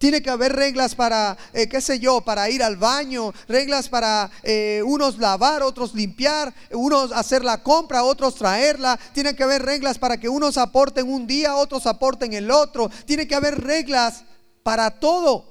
[0.03, 4.29] Tiene que haber reglas para, eh, qué sé yo, para ir al baño, reglas para
[4.43, 8.99] eh, unos lavar, otros limpiar, unos hacer la compra, otros traerla.
[9.13, 12.91] Tiene que haber reglas para que unos aporten un día, otros aporten el otro.
[13.05, 14.25] Tiene que haber reglas
[14.61, 15.45] para todo.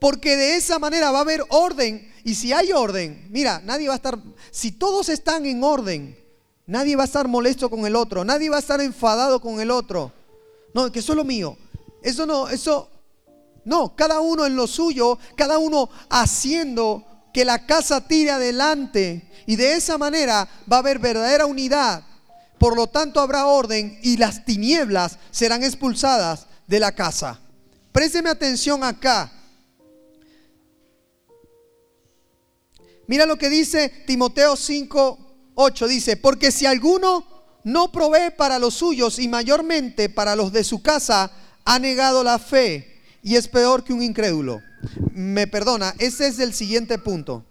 [0.00, 2.14] Porque de esa manera va a haber orden.
[2.22, 4.20] Y si hay orden, mira, nadie va a estar,
[4.52, 6.16] si todos están en orden,
[6.64, 9.72] nadie va a estar molesto con el otro, nadie va a estar enfadado con el
[9.72, 10.12] otro.
[10.74, 11.58] No, que eso es lo mío.
[12.04, 12.88] Eso no, eso
[13.64, 19.30] no, cada uno en lo suyo, cada uno haciendo que la casa tire adelante.
[19.46, 22.04] Y de esa manera va a haber verdadera unidad.
[22.58, 27.40] Por lo tanto habrá orden y las tinieblas serán expulsadas de la casa.
[27.92, 29.32] Présteme atención acá.
[33.06, 35.18] Mira lo que dice Timoteo 5,
[35.54, 35.88] 8.
[35.88, 37.26] Dice, porque si alguno
[37.64, 41.30] no provee para los suyos y mayormente para los de su casa,
[41.64, 44.62] ha negado la fe y es peor que un incrédulo.
[45.12, 47.44] Me perdona, ese es el siguiente punto.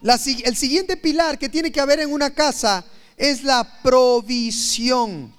[0.00, 2.84] el siguiente pilar que tiene que haber en una casa
[3.16, 5.34] es la provisión.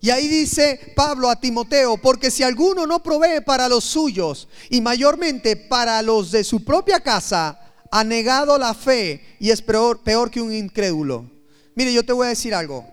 [0.00, 4.80] Y ahí dice Pablo a Timoteo, porque si alguno no provee para los suyos y
[4.80, 7.58] mayormente para los de su propia casa,
[7.90, 11.28] ha negado la fe y es peor, peor que un incrédulo.
[11.74, 12.86] Mire, yo te voy a decir algo.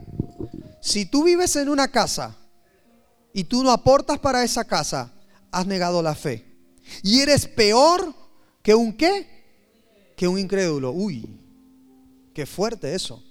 [0.81, 2.35] Si tú vives en una casa
[3.37, 5.11] y tú no aportas para esa casa,
[5.51, 6.45] has negado la fe.
[7.03, 8.15] Y eres peor
[8.61, 10.13] que un qué?
[10.15, 10.91] Que un incrédulo.
[10.91, 11.37] Uy,
[12.33, 13.21] qué fuerte eso.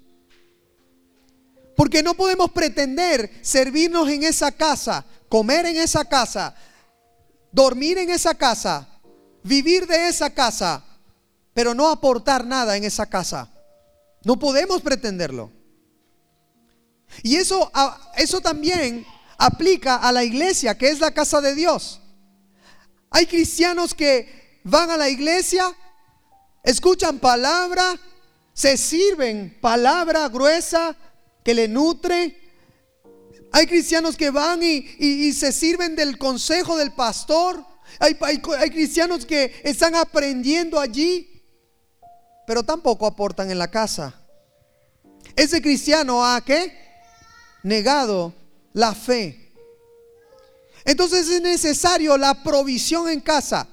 [1.74, 6.54] Porque no podemos pretender servirnos en esa casa, comer en esa casa,
[7.50, 8.86] dormir en esa casa,
[9.42, 10.84] vivir de esa casa,
[11.54, 13.50] pero no aportar nada en esa casa.
[14.22, 15.50] No podemos pretenderlo.
[17.22, 17.72] Y eso,
[18.18, 19.06] eso también
[19.44, 22.00] aplica a la iglesia, que es la casa de Dios.
[23.10, 25.70] Hay cristianos que van a la iglesia,
[26.62, 28.00] escuchan palabra,
[28.54, 30.96] se sirven palabra gruesa
[31.44, 32.40] que le nutre.
[33.52, 37.62] Hay cristianos que van y, se sirven del consejo del pastor.
[38.00, 41.44] Hay, hay cristianos que están aprendiendo allí,
[42.46, 44.14] pero tampoco aportan en la casa.
[45.36, 46.74] Ese cristiano ha qué?
[47.62, 48.34] Negado
[48.74, 49.52] la fe.
[50.84, 53.66] Entonces es necesario la provisión en casa.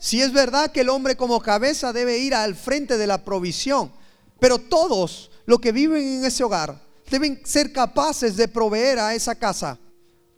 [0.00, 3.92] Si es verdad que el hombre como cabeza debe ir al frente de la provisión,
[4.40, 9.36] pero todos los que viven en ese hogar deben ser capaces de proveer a esa
[9.36, 9.78] casa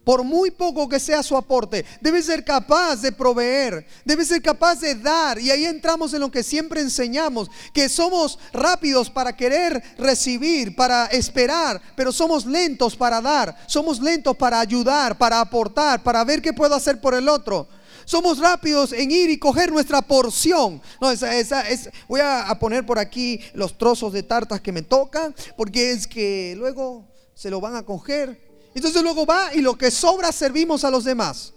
[0.08, 4.76] por muy poco que sea su aporte, debe ser capaz de proveer, debe ser capaz
[4.76, 5.38] de dar.
[5.38, 11.04] Y ahí entramos en lo que siempre enseñamos, que somos rápidos para querer recibir, para
[11.08, 16.54] esperar, pero somos lentos para dar, somos lentos para ayudar, para aportar, para ver qué
[16.54, 17.68] puedo hacer por el otro.
[18.06, 20.80] Somos rápidos en ir y coger nuestra porción.
[21.02, 24.80] No, esa, esa, es, voy a poner por aquí los trozos de tartas que me
[24.80, 28.47] tocan, porque es que luego se lo van a coger
[28.78, 31.52] entonces luego va y lo que sobra servimos a los demás.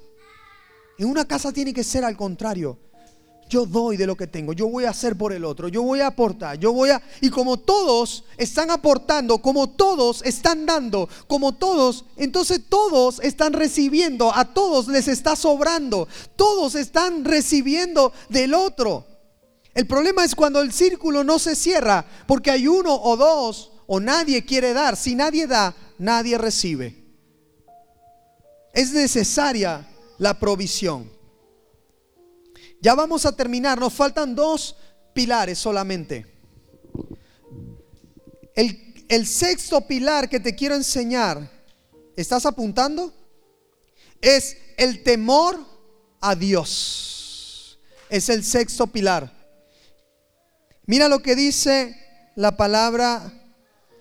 [0.97, 2.78] En una casa tiene que ser al contrario.
[3.49, 5.99] Yo doy de lo que tengo, yo voy a hacer por el otro, yo voy
[5.99, 7.01] a aportar, yo voy a...
[7.19, 14.34] Y como todos están aportando, como todos están dando, como todos, entonces todos están recibiendo,
[14.34, 16.07] a todos les está sobrando,
[16.38, 19.05] todos están recibiendo del otro.
[19.74, 23.99] El problema es cuando el círculo no se cierra, porque hay uno o dos, o
[23.99, 24.95] nadie quiere dar.
[24.95, 27.01] Si nadie da, nadie recibe.
[28.74, 31.11] Es necesaria la provisión.
[32.82, 34.76] Ya vamos a terminar, nos faltan dos
[35.13, 36.26] pilares solamente.
[38.55, 41.49] El, sexto pilar que te quiero enseñar,
[42.15, 43.13] ¿estás apuntando?
[44.22, 45.59] Es el temor
[46.22, 47.80] a Dios.
[48.09, 49.32] Es el sexto pilar.
[50.86, 51.95] Mira lo que dice
[52.36, 53.34] la palabra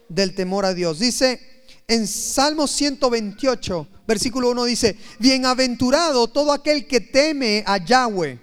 [0.08, 0.98] del temor a Dios.
[0.98, 1.49] Dice
[1.90, 8.38] en Salmo 128, Versículo 1 dice, bienaventurado todo aquel que teme a Yahweh,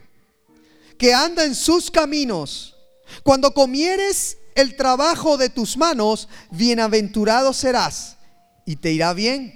[0.98, 2.76] que anda en sus caminos.
[3.24, 8.18] Cuando comieres el trabajo de tus manos, bienaventurado serás
[8.66, 9.54] y te irá bien.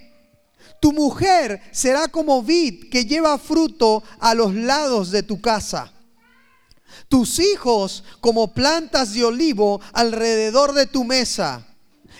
[0.82, 5.94] Tu mujer será como vid que lleva fruto a los lados de tu casa.
[7.10, 11.71] Tus hijos como plantas de olivo alrededor de tu mesa.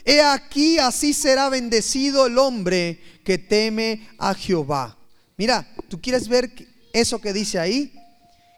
[0.06, 4.98] He aquí así será bendecido el hombre que teme a Jehová.
[5.38, 6.52] Mira, ¿tú quieres ver
[6.94, 7.94] eso que dice ahí?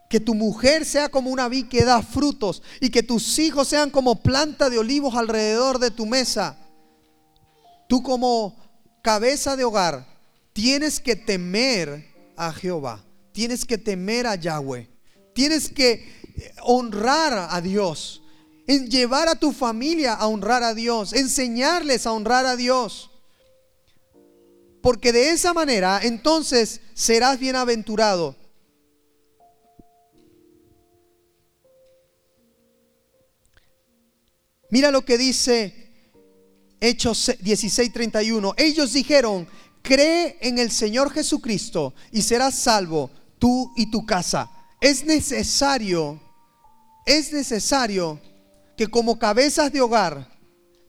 [0.09, 3.89] Que tu mujer sea como una vid que da frutos y que tus hijos sean
[3.89, 6.57] como planta de olivos alrededor de tu mesa.
[7.87, 8.55] Tú como
[9.01, 10.07] cabeza de hogar
[10.53, 13.03] tienes que temer a Jehová.
[13.31, 14.87] Tienes que temer a Yahweh.
[15.33, 16.07] Tienes que
[16.61, 18.22] honrar a Dios.
[18.68, 21.14] En llevar a tu familia a honrar a Dios.
[21.14, 23.09] Enseñarles a honrar a Dios
[24.84, 28.36] porque de esa manera entonces serás bienaventurado.
[34.70, 35.74] Mira lo que dice
[36.82, 38.53] Hechos 16:31.
[38.57, 39.47] Ellos dijeron,
[39.82, 43.09] cree en el Señor Jesucristo y serás salvo
[43.39, 44.51] tú y tu casa.
[44.82, 46.20] Es necesario,
[47.05, 48.20] es necesario
[48.76, 50.34] que como cabezas de hogar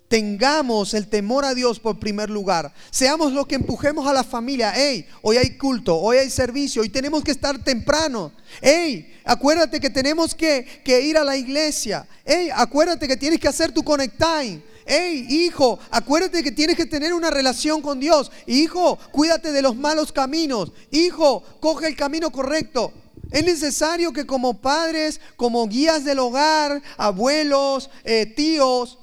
[0.08, 2.72] tengamos el temor a Dios por primer lugar.
[2.90, 4.72] Seamos los que empujemos a la familia.
[4.74, 8.32] Hey, hoy hay culto, hoy hay servicio, hoy tenemos que estar temprano.
[8.60, 12.06] Hey, acuérdate que tenemos que, que ir a la iglesia.
[12.24, 14.62] Hey, acuérdate que tienes que hacer tu time.
[14.86, 18.30] Hey, hijo, acuérdate que tienes que tener una relación con Dios.
[18.46, 20.72] Hijo, cuídate de los malos caminos.
[20.90, 22.92] Hijo, coge el camino correcto.
[23.34, 29.00] Es necesario que como padres, como guías del hogar, abuelos, eh, tíos,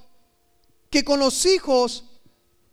[0.89, 2.05] que con los hijos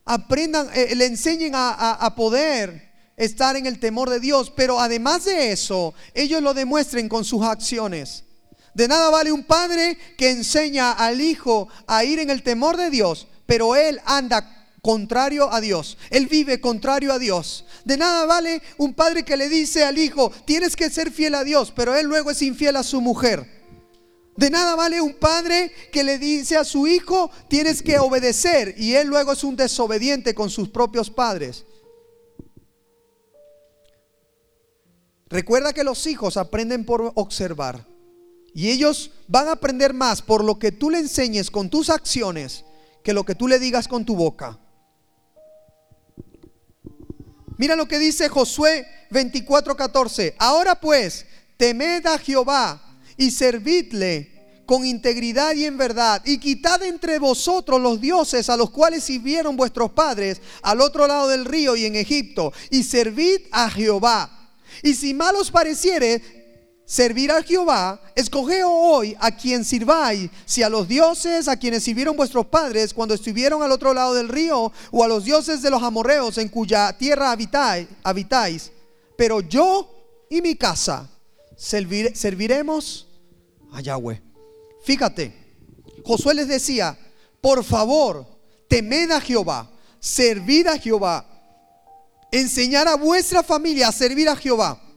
[0.05, 5.51] aprendan, eh, le enseñen a, poder estar en el temor de Dios, pero además de
[5.51, 8.23] eso, ellos lo demuestren con sus acciones.
[8.73, 12.89] De nada vale un padre que enseña al hijo a ir en el temor de
[12.89, 14.58] Dios, pero él anda
[14.89, 15.99] contrario a Dios.
[16.09, 17.67] Él vive contrario a Dios.
[17.85, 21.45] De nada vale un padre que le dice al hijo, tienes que ser fiel a
[21.45, 23.47] Dios, pero él luego es infiel a su mujer.
[24.35, 28.95] De nada vale un padre que le dice a su hijo, tienes que obedecer, y
[28.95, 31.67] él luego es un desobediente con sus propios padres.
[35.27, 37.87] Recuerda que los hijos aprenden por observar.
[38.55, 42.65] Y ellos van a aprender más por lo que tú le enseñes con tus acciones
[43.05, 44.59] que lo que tú le digas con tu boca.
[47.59, 50.35] Mira lo que dice Josué 24:14.
[50.39, 52.81] Ahora pues, temed a Jehová
[53.17, 54.33] y servidle
[54.65, 59.57] con integridad y en verdad, y quitad entre vosotros los dioses a los cuales sirvieron
[59.57, 64.31] vuestros padres al otro lado del río y en Egipto, y servid a Jehová.
[64.83, 66.38] Y si mal os pareciere
[66.89, 72.17] servir a Jehová, escogeos hoy a quien sirváis, si a los dioses a quienes sirvieron
[72.17, 75.83] vuestros padres cuando estuvieron al otro lado del río, o a los dioses de los
[75.83, 77.89] amorreos en cuya tierra habitáis.
[78.03, 78.73] habitáis.
[79.19, 79.87] Pero yo
[80.31, 81.11] y mi casa
[81.59, 83.07] serviremos
[83.71, 84.23] a Yahweh.
[84.83, 85.35] Fíjate,
[86.07, 86.99] Josué les decía,
[87.43, 88.27] por favor,
[88.67, 89.71] temed a Jehová,
[90.01, 91.27] servid a Jehová,
[92.33, 94.88] enseñar a vuestra familia a servir a Jehová.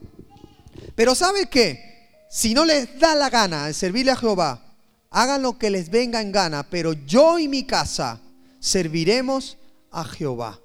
[0.96, 2.26] Pero ¿sabe qué?
[2.30, 4.76] Si no les da la gana de servirle a Jehová,
[5.10, 8.22] hagan lo que les venga en gana, pero yo y mi casa
[8.60, 9.58] serviremos
[9.92, 10.60] a Jehová.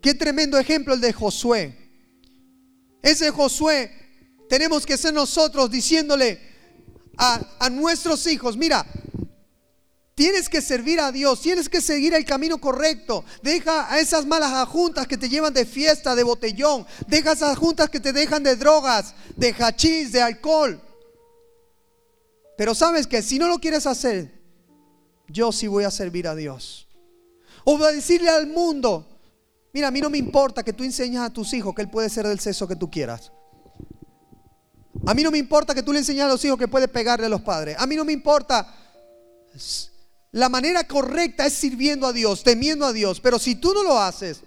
[0.00, 1.76] Qué tremendo ejemplo el de Josué.
[3.02, 3.90] Ese Josué
[4.48, 6.50] tenemos que ser nosotros diciéndole,
[7.20, 8.86] a, nuestros hijos, mira,
[10.20, 13.24] Tienes que servir a Dios, tienes que seguir el camino correcto.
[13.42, 16.86] Deja a esas malas juntas que te llevan de fiesta, de botellón.
[17.06, 20.78] Deja esas juntas que te dejan de drogas, de hachís, de alcohol.
[22.58, 24.30] Pero sabes que si no lo quieres hacer,
[25.26, 26.86] yo sí voy a servir a Dios.
[27.64, 29.06] O voy a decirle al mundo,
[29.72, 32.10] mira, a mí no me importa que tú enseñes a tus hijos que él puede
[32.10, 33.32] ser del sexo que tú quieras.
[35.06, 37.24] A mí no me importa que tú le enseñes a los hijos que puede pegarle
[37.24, 37.74] a los padres.
[37.78, 38.76] A mí no me importa.
[40.32, 43.20] La manera correcta es sirviendo a Dios, temiendo a Dios.
[43.20, 44.42] Pero si tú no lo haces,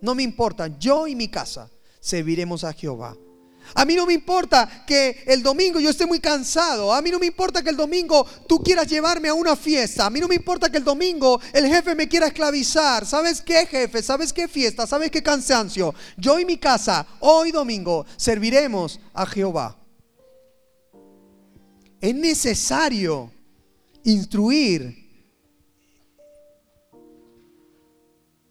[0.00, 0.68] no me importa.
[0.78, 1.70] Yo y mi casa
[2.00, 3.16] serviremos a Jehová.
[3.74, 6.92] A mí no me importa que el domingo yo esté muy cansado.
[6.92, 10.06] A mí no me importa que el domingo tú quieras llevarme a una fiesta.
[10.06, 13.06] A mí no me importa que el domingo el jefe me quiera esclavizar.
[13.06, 14.02] ¿Sabes qué jefe?
[14.02, 14.86] ¿Sabes qué fiesta?
[14.88, 15.94] ¿Sabes qué cansancio?
[16.16, 19.80] Yo y mi casa, hoy domingo, serviremos a Jehová
[22.00, 23.30] es necesario
[24.04, 24.99] instruir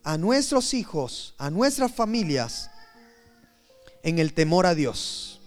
[0.10, 2.72] a nuestros hijos, a nuestras familias,
[4.01, 5.39] en el temor a Dios.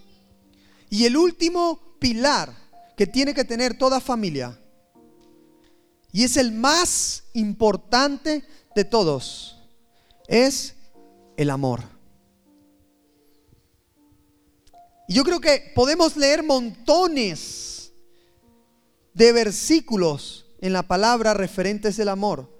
[0.89, 2.55] Y el último pilar
[2.95, 4.57] que tiene que tener toda familia,
[6.13, 9.57] y es el más importante de todos,
[10.29, 10.75] es
[11.35, 11.81] el amor.
[15.09, 17.91] Y yo creo que podemos leer montones
[19.13, 22.52] de versículos en la palabra referentes del amor.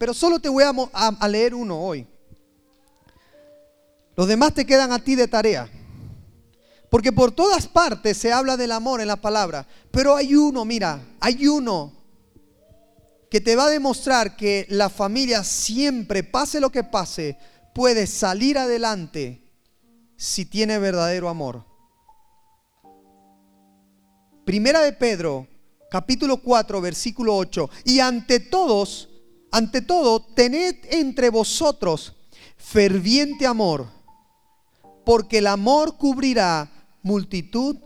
[0.00, 2.06] Pero solo te voy a, leer uno hoy.
[4.16, 5.68] Los demás te quedan a ti de tarea.
[6.88, 9.66] Porque por todas partes se habla del amor en la palabra.
[9.90, 11.92] Pero hay uno, mira, hay uno
[13.30, 17.36] que te va a demostrar que la familia siempre, pase lo que pase,
[17.74, 19.42] puede salir adelante
[20.16, 21.66] si tiene verdadero amor.
[24.46, 25.46] Primera de Pedro,
[25.90, 27.68] capítulo 4, versículo 8.
[27.84, 29.09] Y ante todos,
[29.50, 32.14] ante todo, tened entre vosotros
[32.56, 33.86] ferviente amor,
[35.04, 36.70] porque el amor cubrirá
[37.02, 37.76] multitud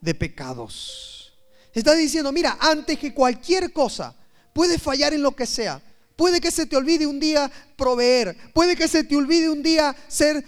[0.00, 1.34] de pecados.
[1.72, 4.14] Está diciendo, mira, antes que cualquier cosa,
[4.52, 5.82] puede fallar en lo que sea.
[6.16, 9.94] Puede que se te olvide un día proveer, puede que se te olvide un día
[10.06, 10.44] ser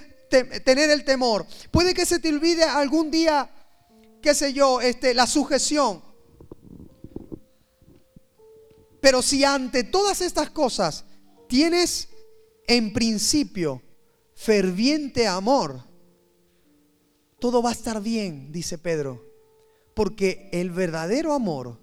[0.64, 3.50] tener el temor, puede que se te olvide algún día
[4.26, 6.02] qué sé yo, este, la sujeción.
[9.06, 11.04] Pero si ante todas estas cosas
[11.46, 12.08] tienes
[12.66, 13.80] en principio
[14.34, 15.80] ferviente amor,
[17.38, 19.24] todo va a estar bien, dice Pedro,
[19.94, 21.80] porque el verdadero amor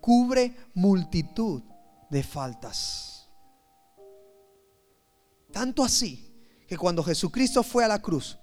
[0.00, 1.62] cubre multitud
[2.08, 3.28] de faltas.
[5.52, 6.34] Tanto así
[6.66, 8.38] que cuando Jesucristo fue a la cruz,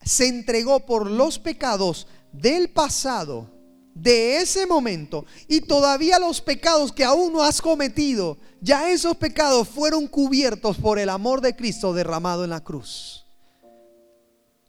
[0.00, 3.57] se entregó por los pecados del pasado,
[4.02, 9.68] de ese momento, y todavía los pecados que aún no has cometido, ya esos pecados
[9.68, 13.24] fueron cubiertos por el amor de Cristo derramado en la cruz.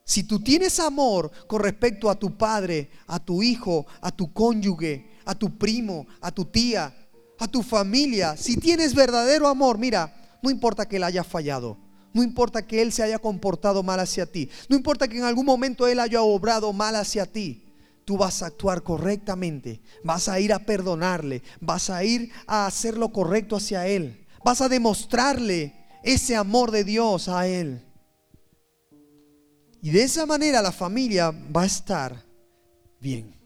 [0.03, 5.17] Si tú tienes amor con respecto a tu padre, a tu hijo, a tu cónyuge,
[5.25, 6.95] a tu primo, a tu tía,
[7.37, 11.77] a tu familia, si tienes verdadero amor, mira, no importa que él haya fallado,
[12.13, 14.49] no importa que Él se haya comportado mal hacia ti.
[14.67, 17.68] No importa que en algún momento Él haya obrado mal hacia ti.
[18.09, 19.83] Tú vas a actuar correctamente.
[20.03, 21.43] Vas a ir a perdonarle.
[21.61, 24.25] Vas a ir a hacer lo correcto hacia Él.
[24.43, 27.85] Vas a demostrarle ese amor de Dios a Él.
[29.83, 32.25] Y de esa manera la familia va a estar
[32.99, 33.39] bien.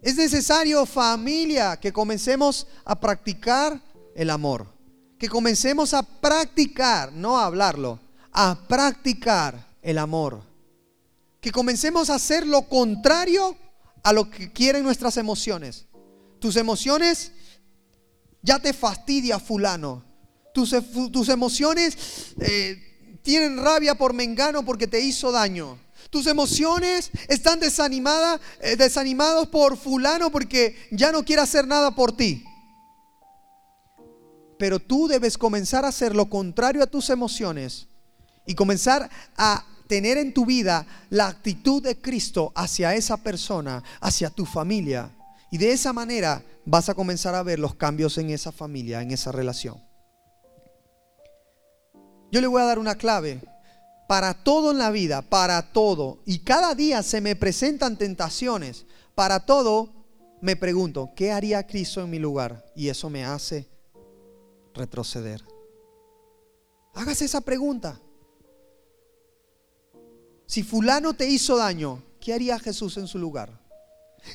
[0.00, 3.78] Es necesario familia que comencemos a practicar
[4.14, 4.66] el amor.
[5.18, 8.00] Que comencemos a practicar, no a hablarlo,
[8.32, 10.51] a practicar el amor.
[11.42, 13.54] Que comencemos a hacer lo contrario
[14.02, 15.86] a lo que quieren nuestras emociones.
[16.38, 17.32] Tus emociones
[18.40, 20.04] ya te fastidia fulano.
[20.54, 20.74] Tus,
[21.12, 25.78] tus emociones eh, tienen rabia por Mengano porque te hizo daño.
[26.10, 32.16] Tus emociones están desanimadas, eh, desanimados por fulano porque ya no quiere hacer nada por
[32.16, 32.44] ti.
[34.58, 37.88] Pero tú debes comenzar a hacer lo contrario a tus emociones
[38.46, 44.30] y comenzar a tener en tu vida la actitud de Cristo hacia esa persona, hacia
[44.30, 45.10] tu familia.
[45.50, 49.10] Y de esa manera vas a comenzar a ver los cambios en esa familia, en
[49.10, 49.76] esa relación.
[52.30, 53.42] Yo le voy a dar una clave
[54.08, 56.20] para todo en la vida, para todo.
[56.24, 58.86] Y cada día se me presentan tentaciones.
[59.14, 59.90] Para todo
[60.40, 62.64] me pregunto, ¿qué haría Cristo en mi lugar?
[62.74, 63.68] Y eso me hace
[64.72, 65.44] retroceder.
[66.94, 68.00] Hágase esa pregunta.
[70.46, 73.62] Si fulano te hizo daño, ¿qué haría Jesús en su lugar?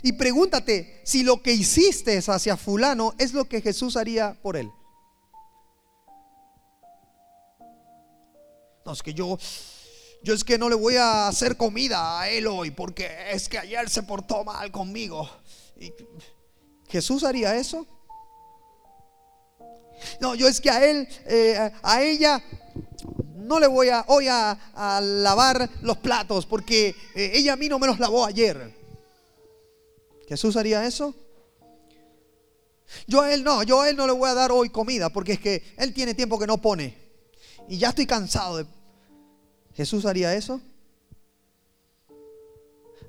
[0.04, 4.70] Y pregúntate si lo que hiciste hacia fulano es lo que Jesús haría por él.
[8.86, 9.38] No, es que yo,
[10.24, 13.60] yo es que no le voy a hacer comida a él hoy porque es que
[13.60, 15.30] ayer se portó mal conmigo.
[16.88, 17.86] ¿Jesús haría eso?
[20.20, 22.42] No, yo es que a él, eh, a ella,
[23.38, 24.58] no le voy a hoy a,
[25.02, 28.76] lavar los platos porque eh, ella a mí no me los lavó ayer.
[30.28, 31.14] ¿Jesús haría eso?
[33.06, 35.34] Yo a él no, yo a él no le voy a dar hoy comida porque
[35.34, 36.96] es que él tiene tiempo que no pone.
[37.70, 38.66] Y ya estoy cansado de
[39.78, 40.60] ¿Jesús haría eso?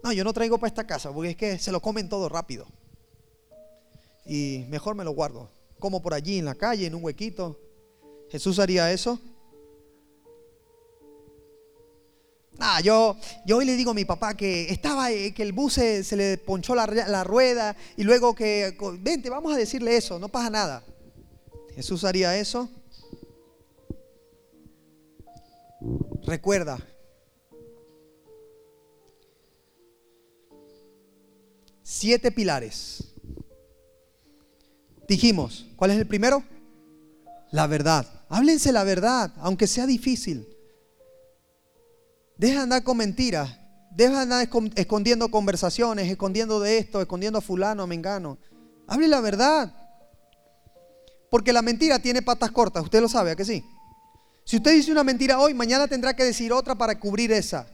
[0.03, 2.67] No, yo no traigo para esta casa porque es que se lo comen todo rápido.
[4.27, 5.51] Y mejor me lo guardo.
[5.79, 7.59] Como por allí en la calle, en un huequito.
[8.31, 9.19] ¿Jesús haría eso?
[12.61, 15.75] Ah, yo, yo hoy le digo a mi papá que estaba, eh, que el bus
[15.75, 20.29] se, le ponchó la, la, rueda y luego que, vente, vamos a decirle eso, no
[20.29, 20.85] pasa nada.
[21.77, 22.69] ¿Jesús haría eso?
[26.27, 26.79] Recuerda,
[31.85, 33.15] siete pilares.
[35.07, 36.43] Dijimos, ¿cuál es el primero?
[37.53, 38.07] La verdad.
[38.29, 40.58] Háblense la verdad, aunque sea difícil.
[42.39, 43.59] Deja de andar con mentiras.
[43.91, 48.39] Deja de andar escondiendo conversaciones, escondiendo de esto, escondiendo a fulano, a mengano.
[48.87, 49.75] Hable la verdad.
[51.31, 53.63] Porque la mentira tiene patas cortas, usted lo sabe, ¿a que sí?
[54.45, 57.67] Si usted dice una mentira hoy, mañana tendrá que decir otra para cubrir esa.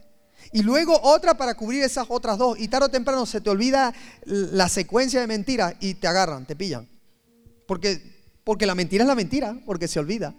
[0.52, 2.58] Y luego otra para cubrir esas otras dos.
[2.58, 3.94] Y tarde o temprano se te olvida
[4.24, 6.88] la secuencia de mentiras y te agarran, te pillan.
[7.68, 8.00] Porque,
[8.42, 10.34] porque la mentira es la mentira, porque se olvida.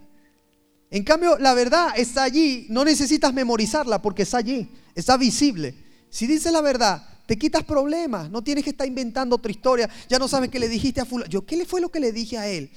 [0.92, 2.68] En cambio, la verdad está allí.
[2.70, 4.72] No necesitas memorizarla porque está allí.
[4.94, 5.76] Está visible.
[6.10, 8.30] Si dices la verdad, te quitas problemas.
[8.30, 9.90] No tienes que estar inventando otra historia.
[10.08, 11.30] Ya no sabes qué le dijiste a fulano.
[11.30, 12.72] Yo, ¿qué le fue lo que le dije a él?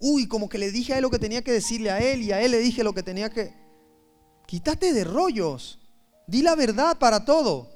[0.00, 2.32] uy, como que le dije a él lo que tenía que decirle a él y
[2.32, 3.54] a él le dije lo que tenía que...
[4.46, 5.78] Quítate de rollos.
[6.26, 7.70] Di la verdad para todo.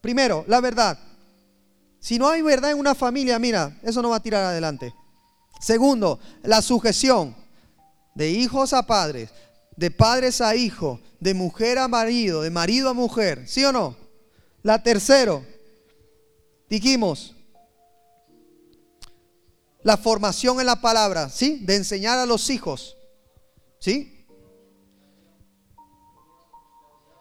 [0.00, 0.98] Primero, la verdad.
[1.98, 4.94] Si no hay verdad en una familia, mira, eso no va a tirar adelante.
[5.60, 7.34] Segundo, la sujeción
[8.16, 9.28] de hijos a padres,
[9.76, 13.94] de padres a hijos, de mujer a marido, de marido a mujer, ¿sí o no?
[14.62, 15.44] La tercero,
[16.68, 17.36] dijimos,
[19.82, 21.60] la formación en la palabra, ¿sí?
[21.62, 22.96] De enseñar a los hijos,
[23.78, 24.26] ¿sí?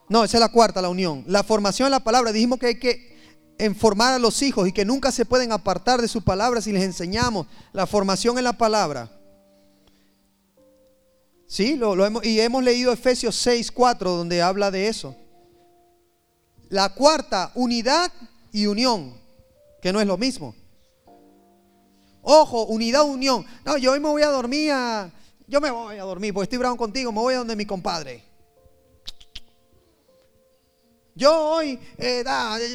[0.07, 1.25] No, esa es la cuarta, la unión.
[1.27, 3.15] La formación en la palabra, dijimos que hay que
[3.59, 6.83] informar a los hijos y que nunca se pueden apartar de su palabra si les
[6.83, 9.14] enseñamos la formación en la palabra.
[11.55, 15.15] Sí, lo, hemos, y hemos leído Efesios 6, 4, donde habla de eso.
[16.67, 18.11] La cuarta, unidad
[18.51, 19.13] y unión,
[19.81, 20.53] que no es lo mismo.
[22.21, 23.45] Ojo, unidad, unión.
[23.63, 24.73] No, yo hoy me voy a dormir.
[25.47, 28.21] Yo me voy a dormir porque estoy bravo contigo, me voy a donde mi compadre.
[31.15, 32.21] Yo hoy, eh,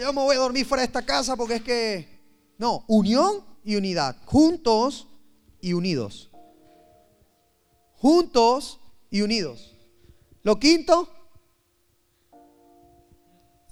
[0.00, 2.08] yo me voy a dormir fuera de esta casa porque es que...
[2.56, 4.16] No, unión y unidad.
[4.24, 5.06] Juntos
[5.60, 6.29] y unidos.
[8.00, 8.80] Juntos
[9.10, 9.76] y unidos.
[10.42, 11.08] Lo quinto.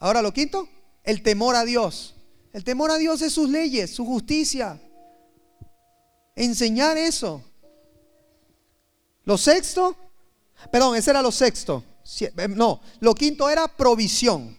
[0.00, 0.68] Ahora lo quinto,
[1.02, 2.14] el temor a Dios.
[2.52, 4.80] El temor a Dios es sus leyes, su justicia,
[6.34, 7.42] enseñar eso.
[9.24, 9.96] Lo sexto,
[10.70, 11.84] perdón, ese era lo sexto.
[12.20, 14.56] Eh, no, lo quinto era provisión.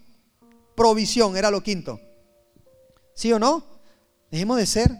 [0.76, 2.00] Provisión era lo quinto.
[3.16, 3.66] ¿Sí o no?
[4.30, 4.92] Dejemos de ser.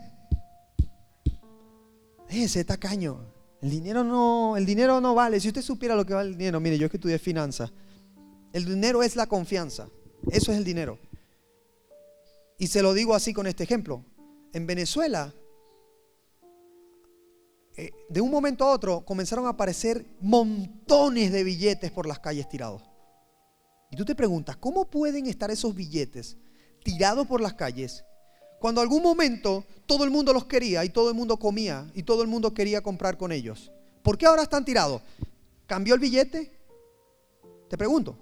[2.28, 3.29] Ese tacaño.
[3.62, 5.40] El dinero no, el dinero no vale.
[5.40, 7.72] Si usted supiera lo que vale el dinero, mire, yo es que estudié finanzas.
[8.54, 9.90] El dinero es la confianza.
[10.32, 10.98] Eso es el dinero.
[12.58, 14.04] Y se lo digo así con este ejemplo.
[14.54, 15.34] En Venezuela,
[17.76, 22.50] eh, de un momento a otro comenzaron a aparecer montones de billetes por las calles
[22.50, 22.84] tirados.
[23.92, 26.38] Y tú te preguntas, ¿cómo pueden estar esos billetes
[26.84, 28.04] tirados por las calles
[28.60, 32.22] cuando algún momento todo el mundo los quería y todo el mundo comía y todo
[32.22, 33.72] el mundo quería comprar con ellos?
[34.04, 35.02] ¿Por qué ahora están tirados?
[35.66, 36.52] ¿Cambió el billete?
[37.70, 38.18] Te pregunto.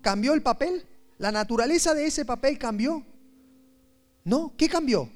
[0.00, 0.86] ¿Cambió el papel?
[1.18, 3.04] ¿La naturaleza de ese papel cambió?
[4.24, 5.08] No, ¿qué cambió?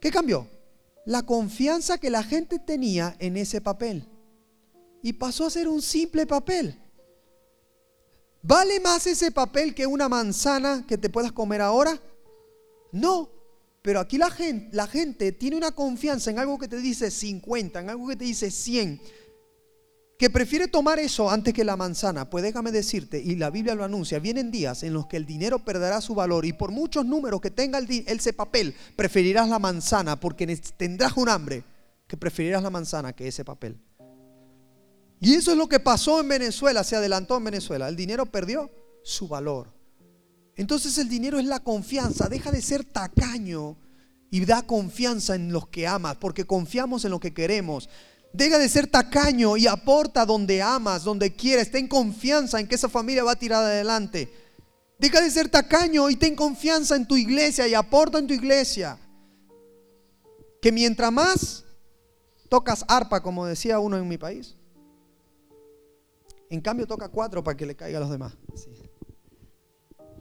[0.00, 0.48] ¿Qué cambió?
[1.04, 4.04] La confianza que la gente tenía en ese papel.
[5.02, 6.76] Y pasó a ser un simple papel.
[8.42, 12.00] ¿Vale más ese papel que una manzana que te puedas comer ahora?
[12.96, 13.30] No,
[13.82, 18.08] pero aquí la gente, tiene una confianza en algo que te dice 50, en algo
[18.08, 19.00] que te dice 100,
[20.18, 22.30] que prefiere tomar eso antes que la manzana.
[22.30, 25.58] Pues déjame decirte, y la Biblia lo anuncia, vienen días en los que el dinero
[25.58, 30.46] perderá su valor y por muchos números que tenga ese papel, preferirás la manzana porque
[30.78, 31.62] tendrás un hambre
[32.06, 33.78] que preferirás la manzana que ese papel.
[35.20, 37.88] Y eso es lo que pasó en Venezuela, se adelantó en Venezuela.
[37.88, 38.70] El dinero perdió
[39.04, 39.75] su valor.
[40.56, 43.76] Entonces el dinero es la confianza, deja de ser tacaño
[44.30, 47.88] y da confianza en los que amas, porque confiamos en lo que queremos.
[48.32, 51.70] Deja de ser tacaño y aporta donde amas, donde quieres.
[51.70, 54.30] Ten confianza en que esa familia va a tirar adelante.
[54.98, 58.98] Deja de ser tacaño y ten confianza en tu iglesia y aporta en tu iglesia.
[60.60, 61.64] Que mientras más
[62.48, 64.56] tocas arpa, como decía uno en mi país,
[66.48, 68.34] en cambio toca cuatro para que le caiga a los demás.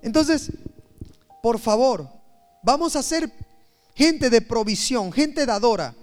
[0.06, 0.52] Entonces,
[1.42, 2.08] por favor,
[2.62, 3.34] vamos a ser
[3.96, 5.96] gente de provisión, gente dadora.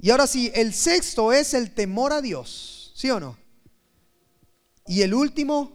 [0.00, 3.36] Y ahora sí, el sexto es el temor a Dios, ¿sí o no?
[4.86, 5.72] Y el último,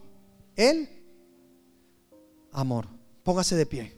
[0.56, 0.88] el
[2.50, 2.88] amor.
[3.22, 3.92] Póngase de pie.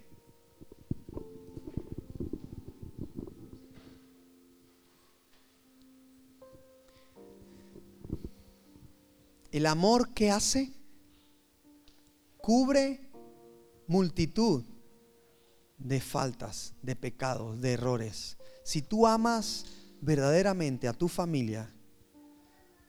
[9.51, 10.75] El amor que hace
[12.37, 13.10] cubre
[13.91, 14.63] multitud
[15.77, 18.37] de faltas, de pecados, de errores.
[18.63, 19.65] Si tú amas
[20.01, 21.75] verdaderamente a tu familia,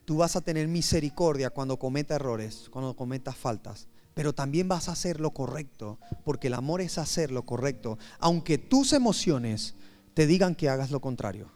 [0.05, 3.87] tú vas a tener misericordia cuando cometa errores, cuando cometa faltas.
[4.13, 8.59] Pero también vas a hacer lo correcto, porque el amor es hacer lo correcto, aunque
[8.59, 9.73] tus emociones
[10.13, 11.49] te digan que hagas lo contrario.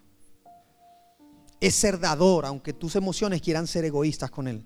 [1.59, 4.65] Es ser dador, aunque tus emociones quieran ser egoístas con él.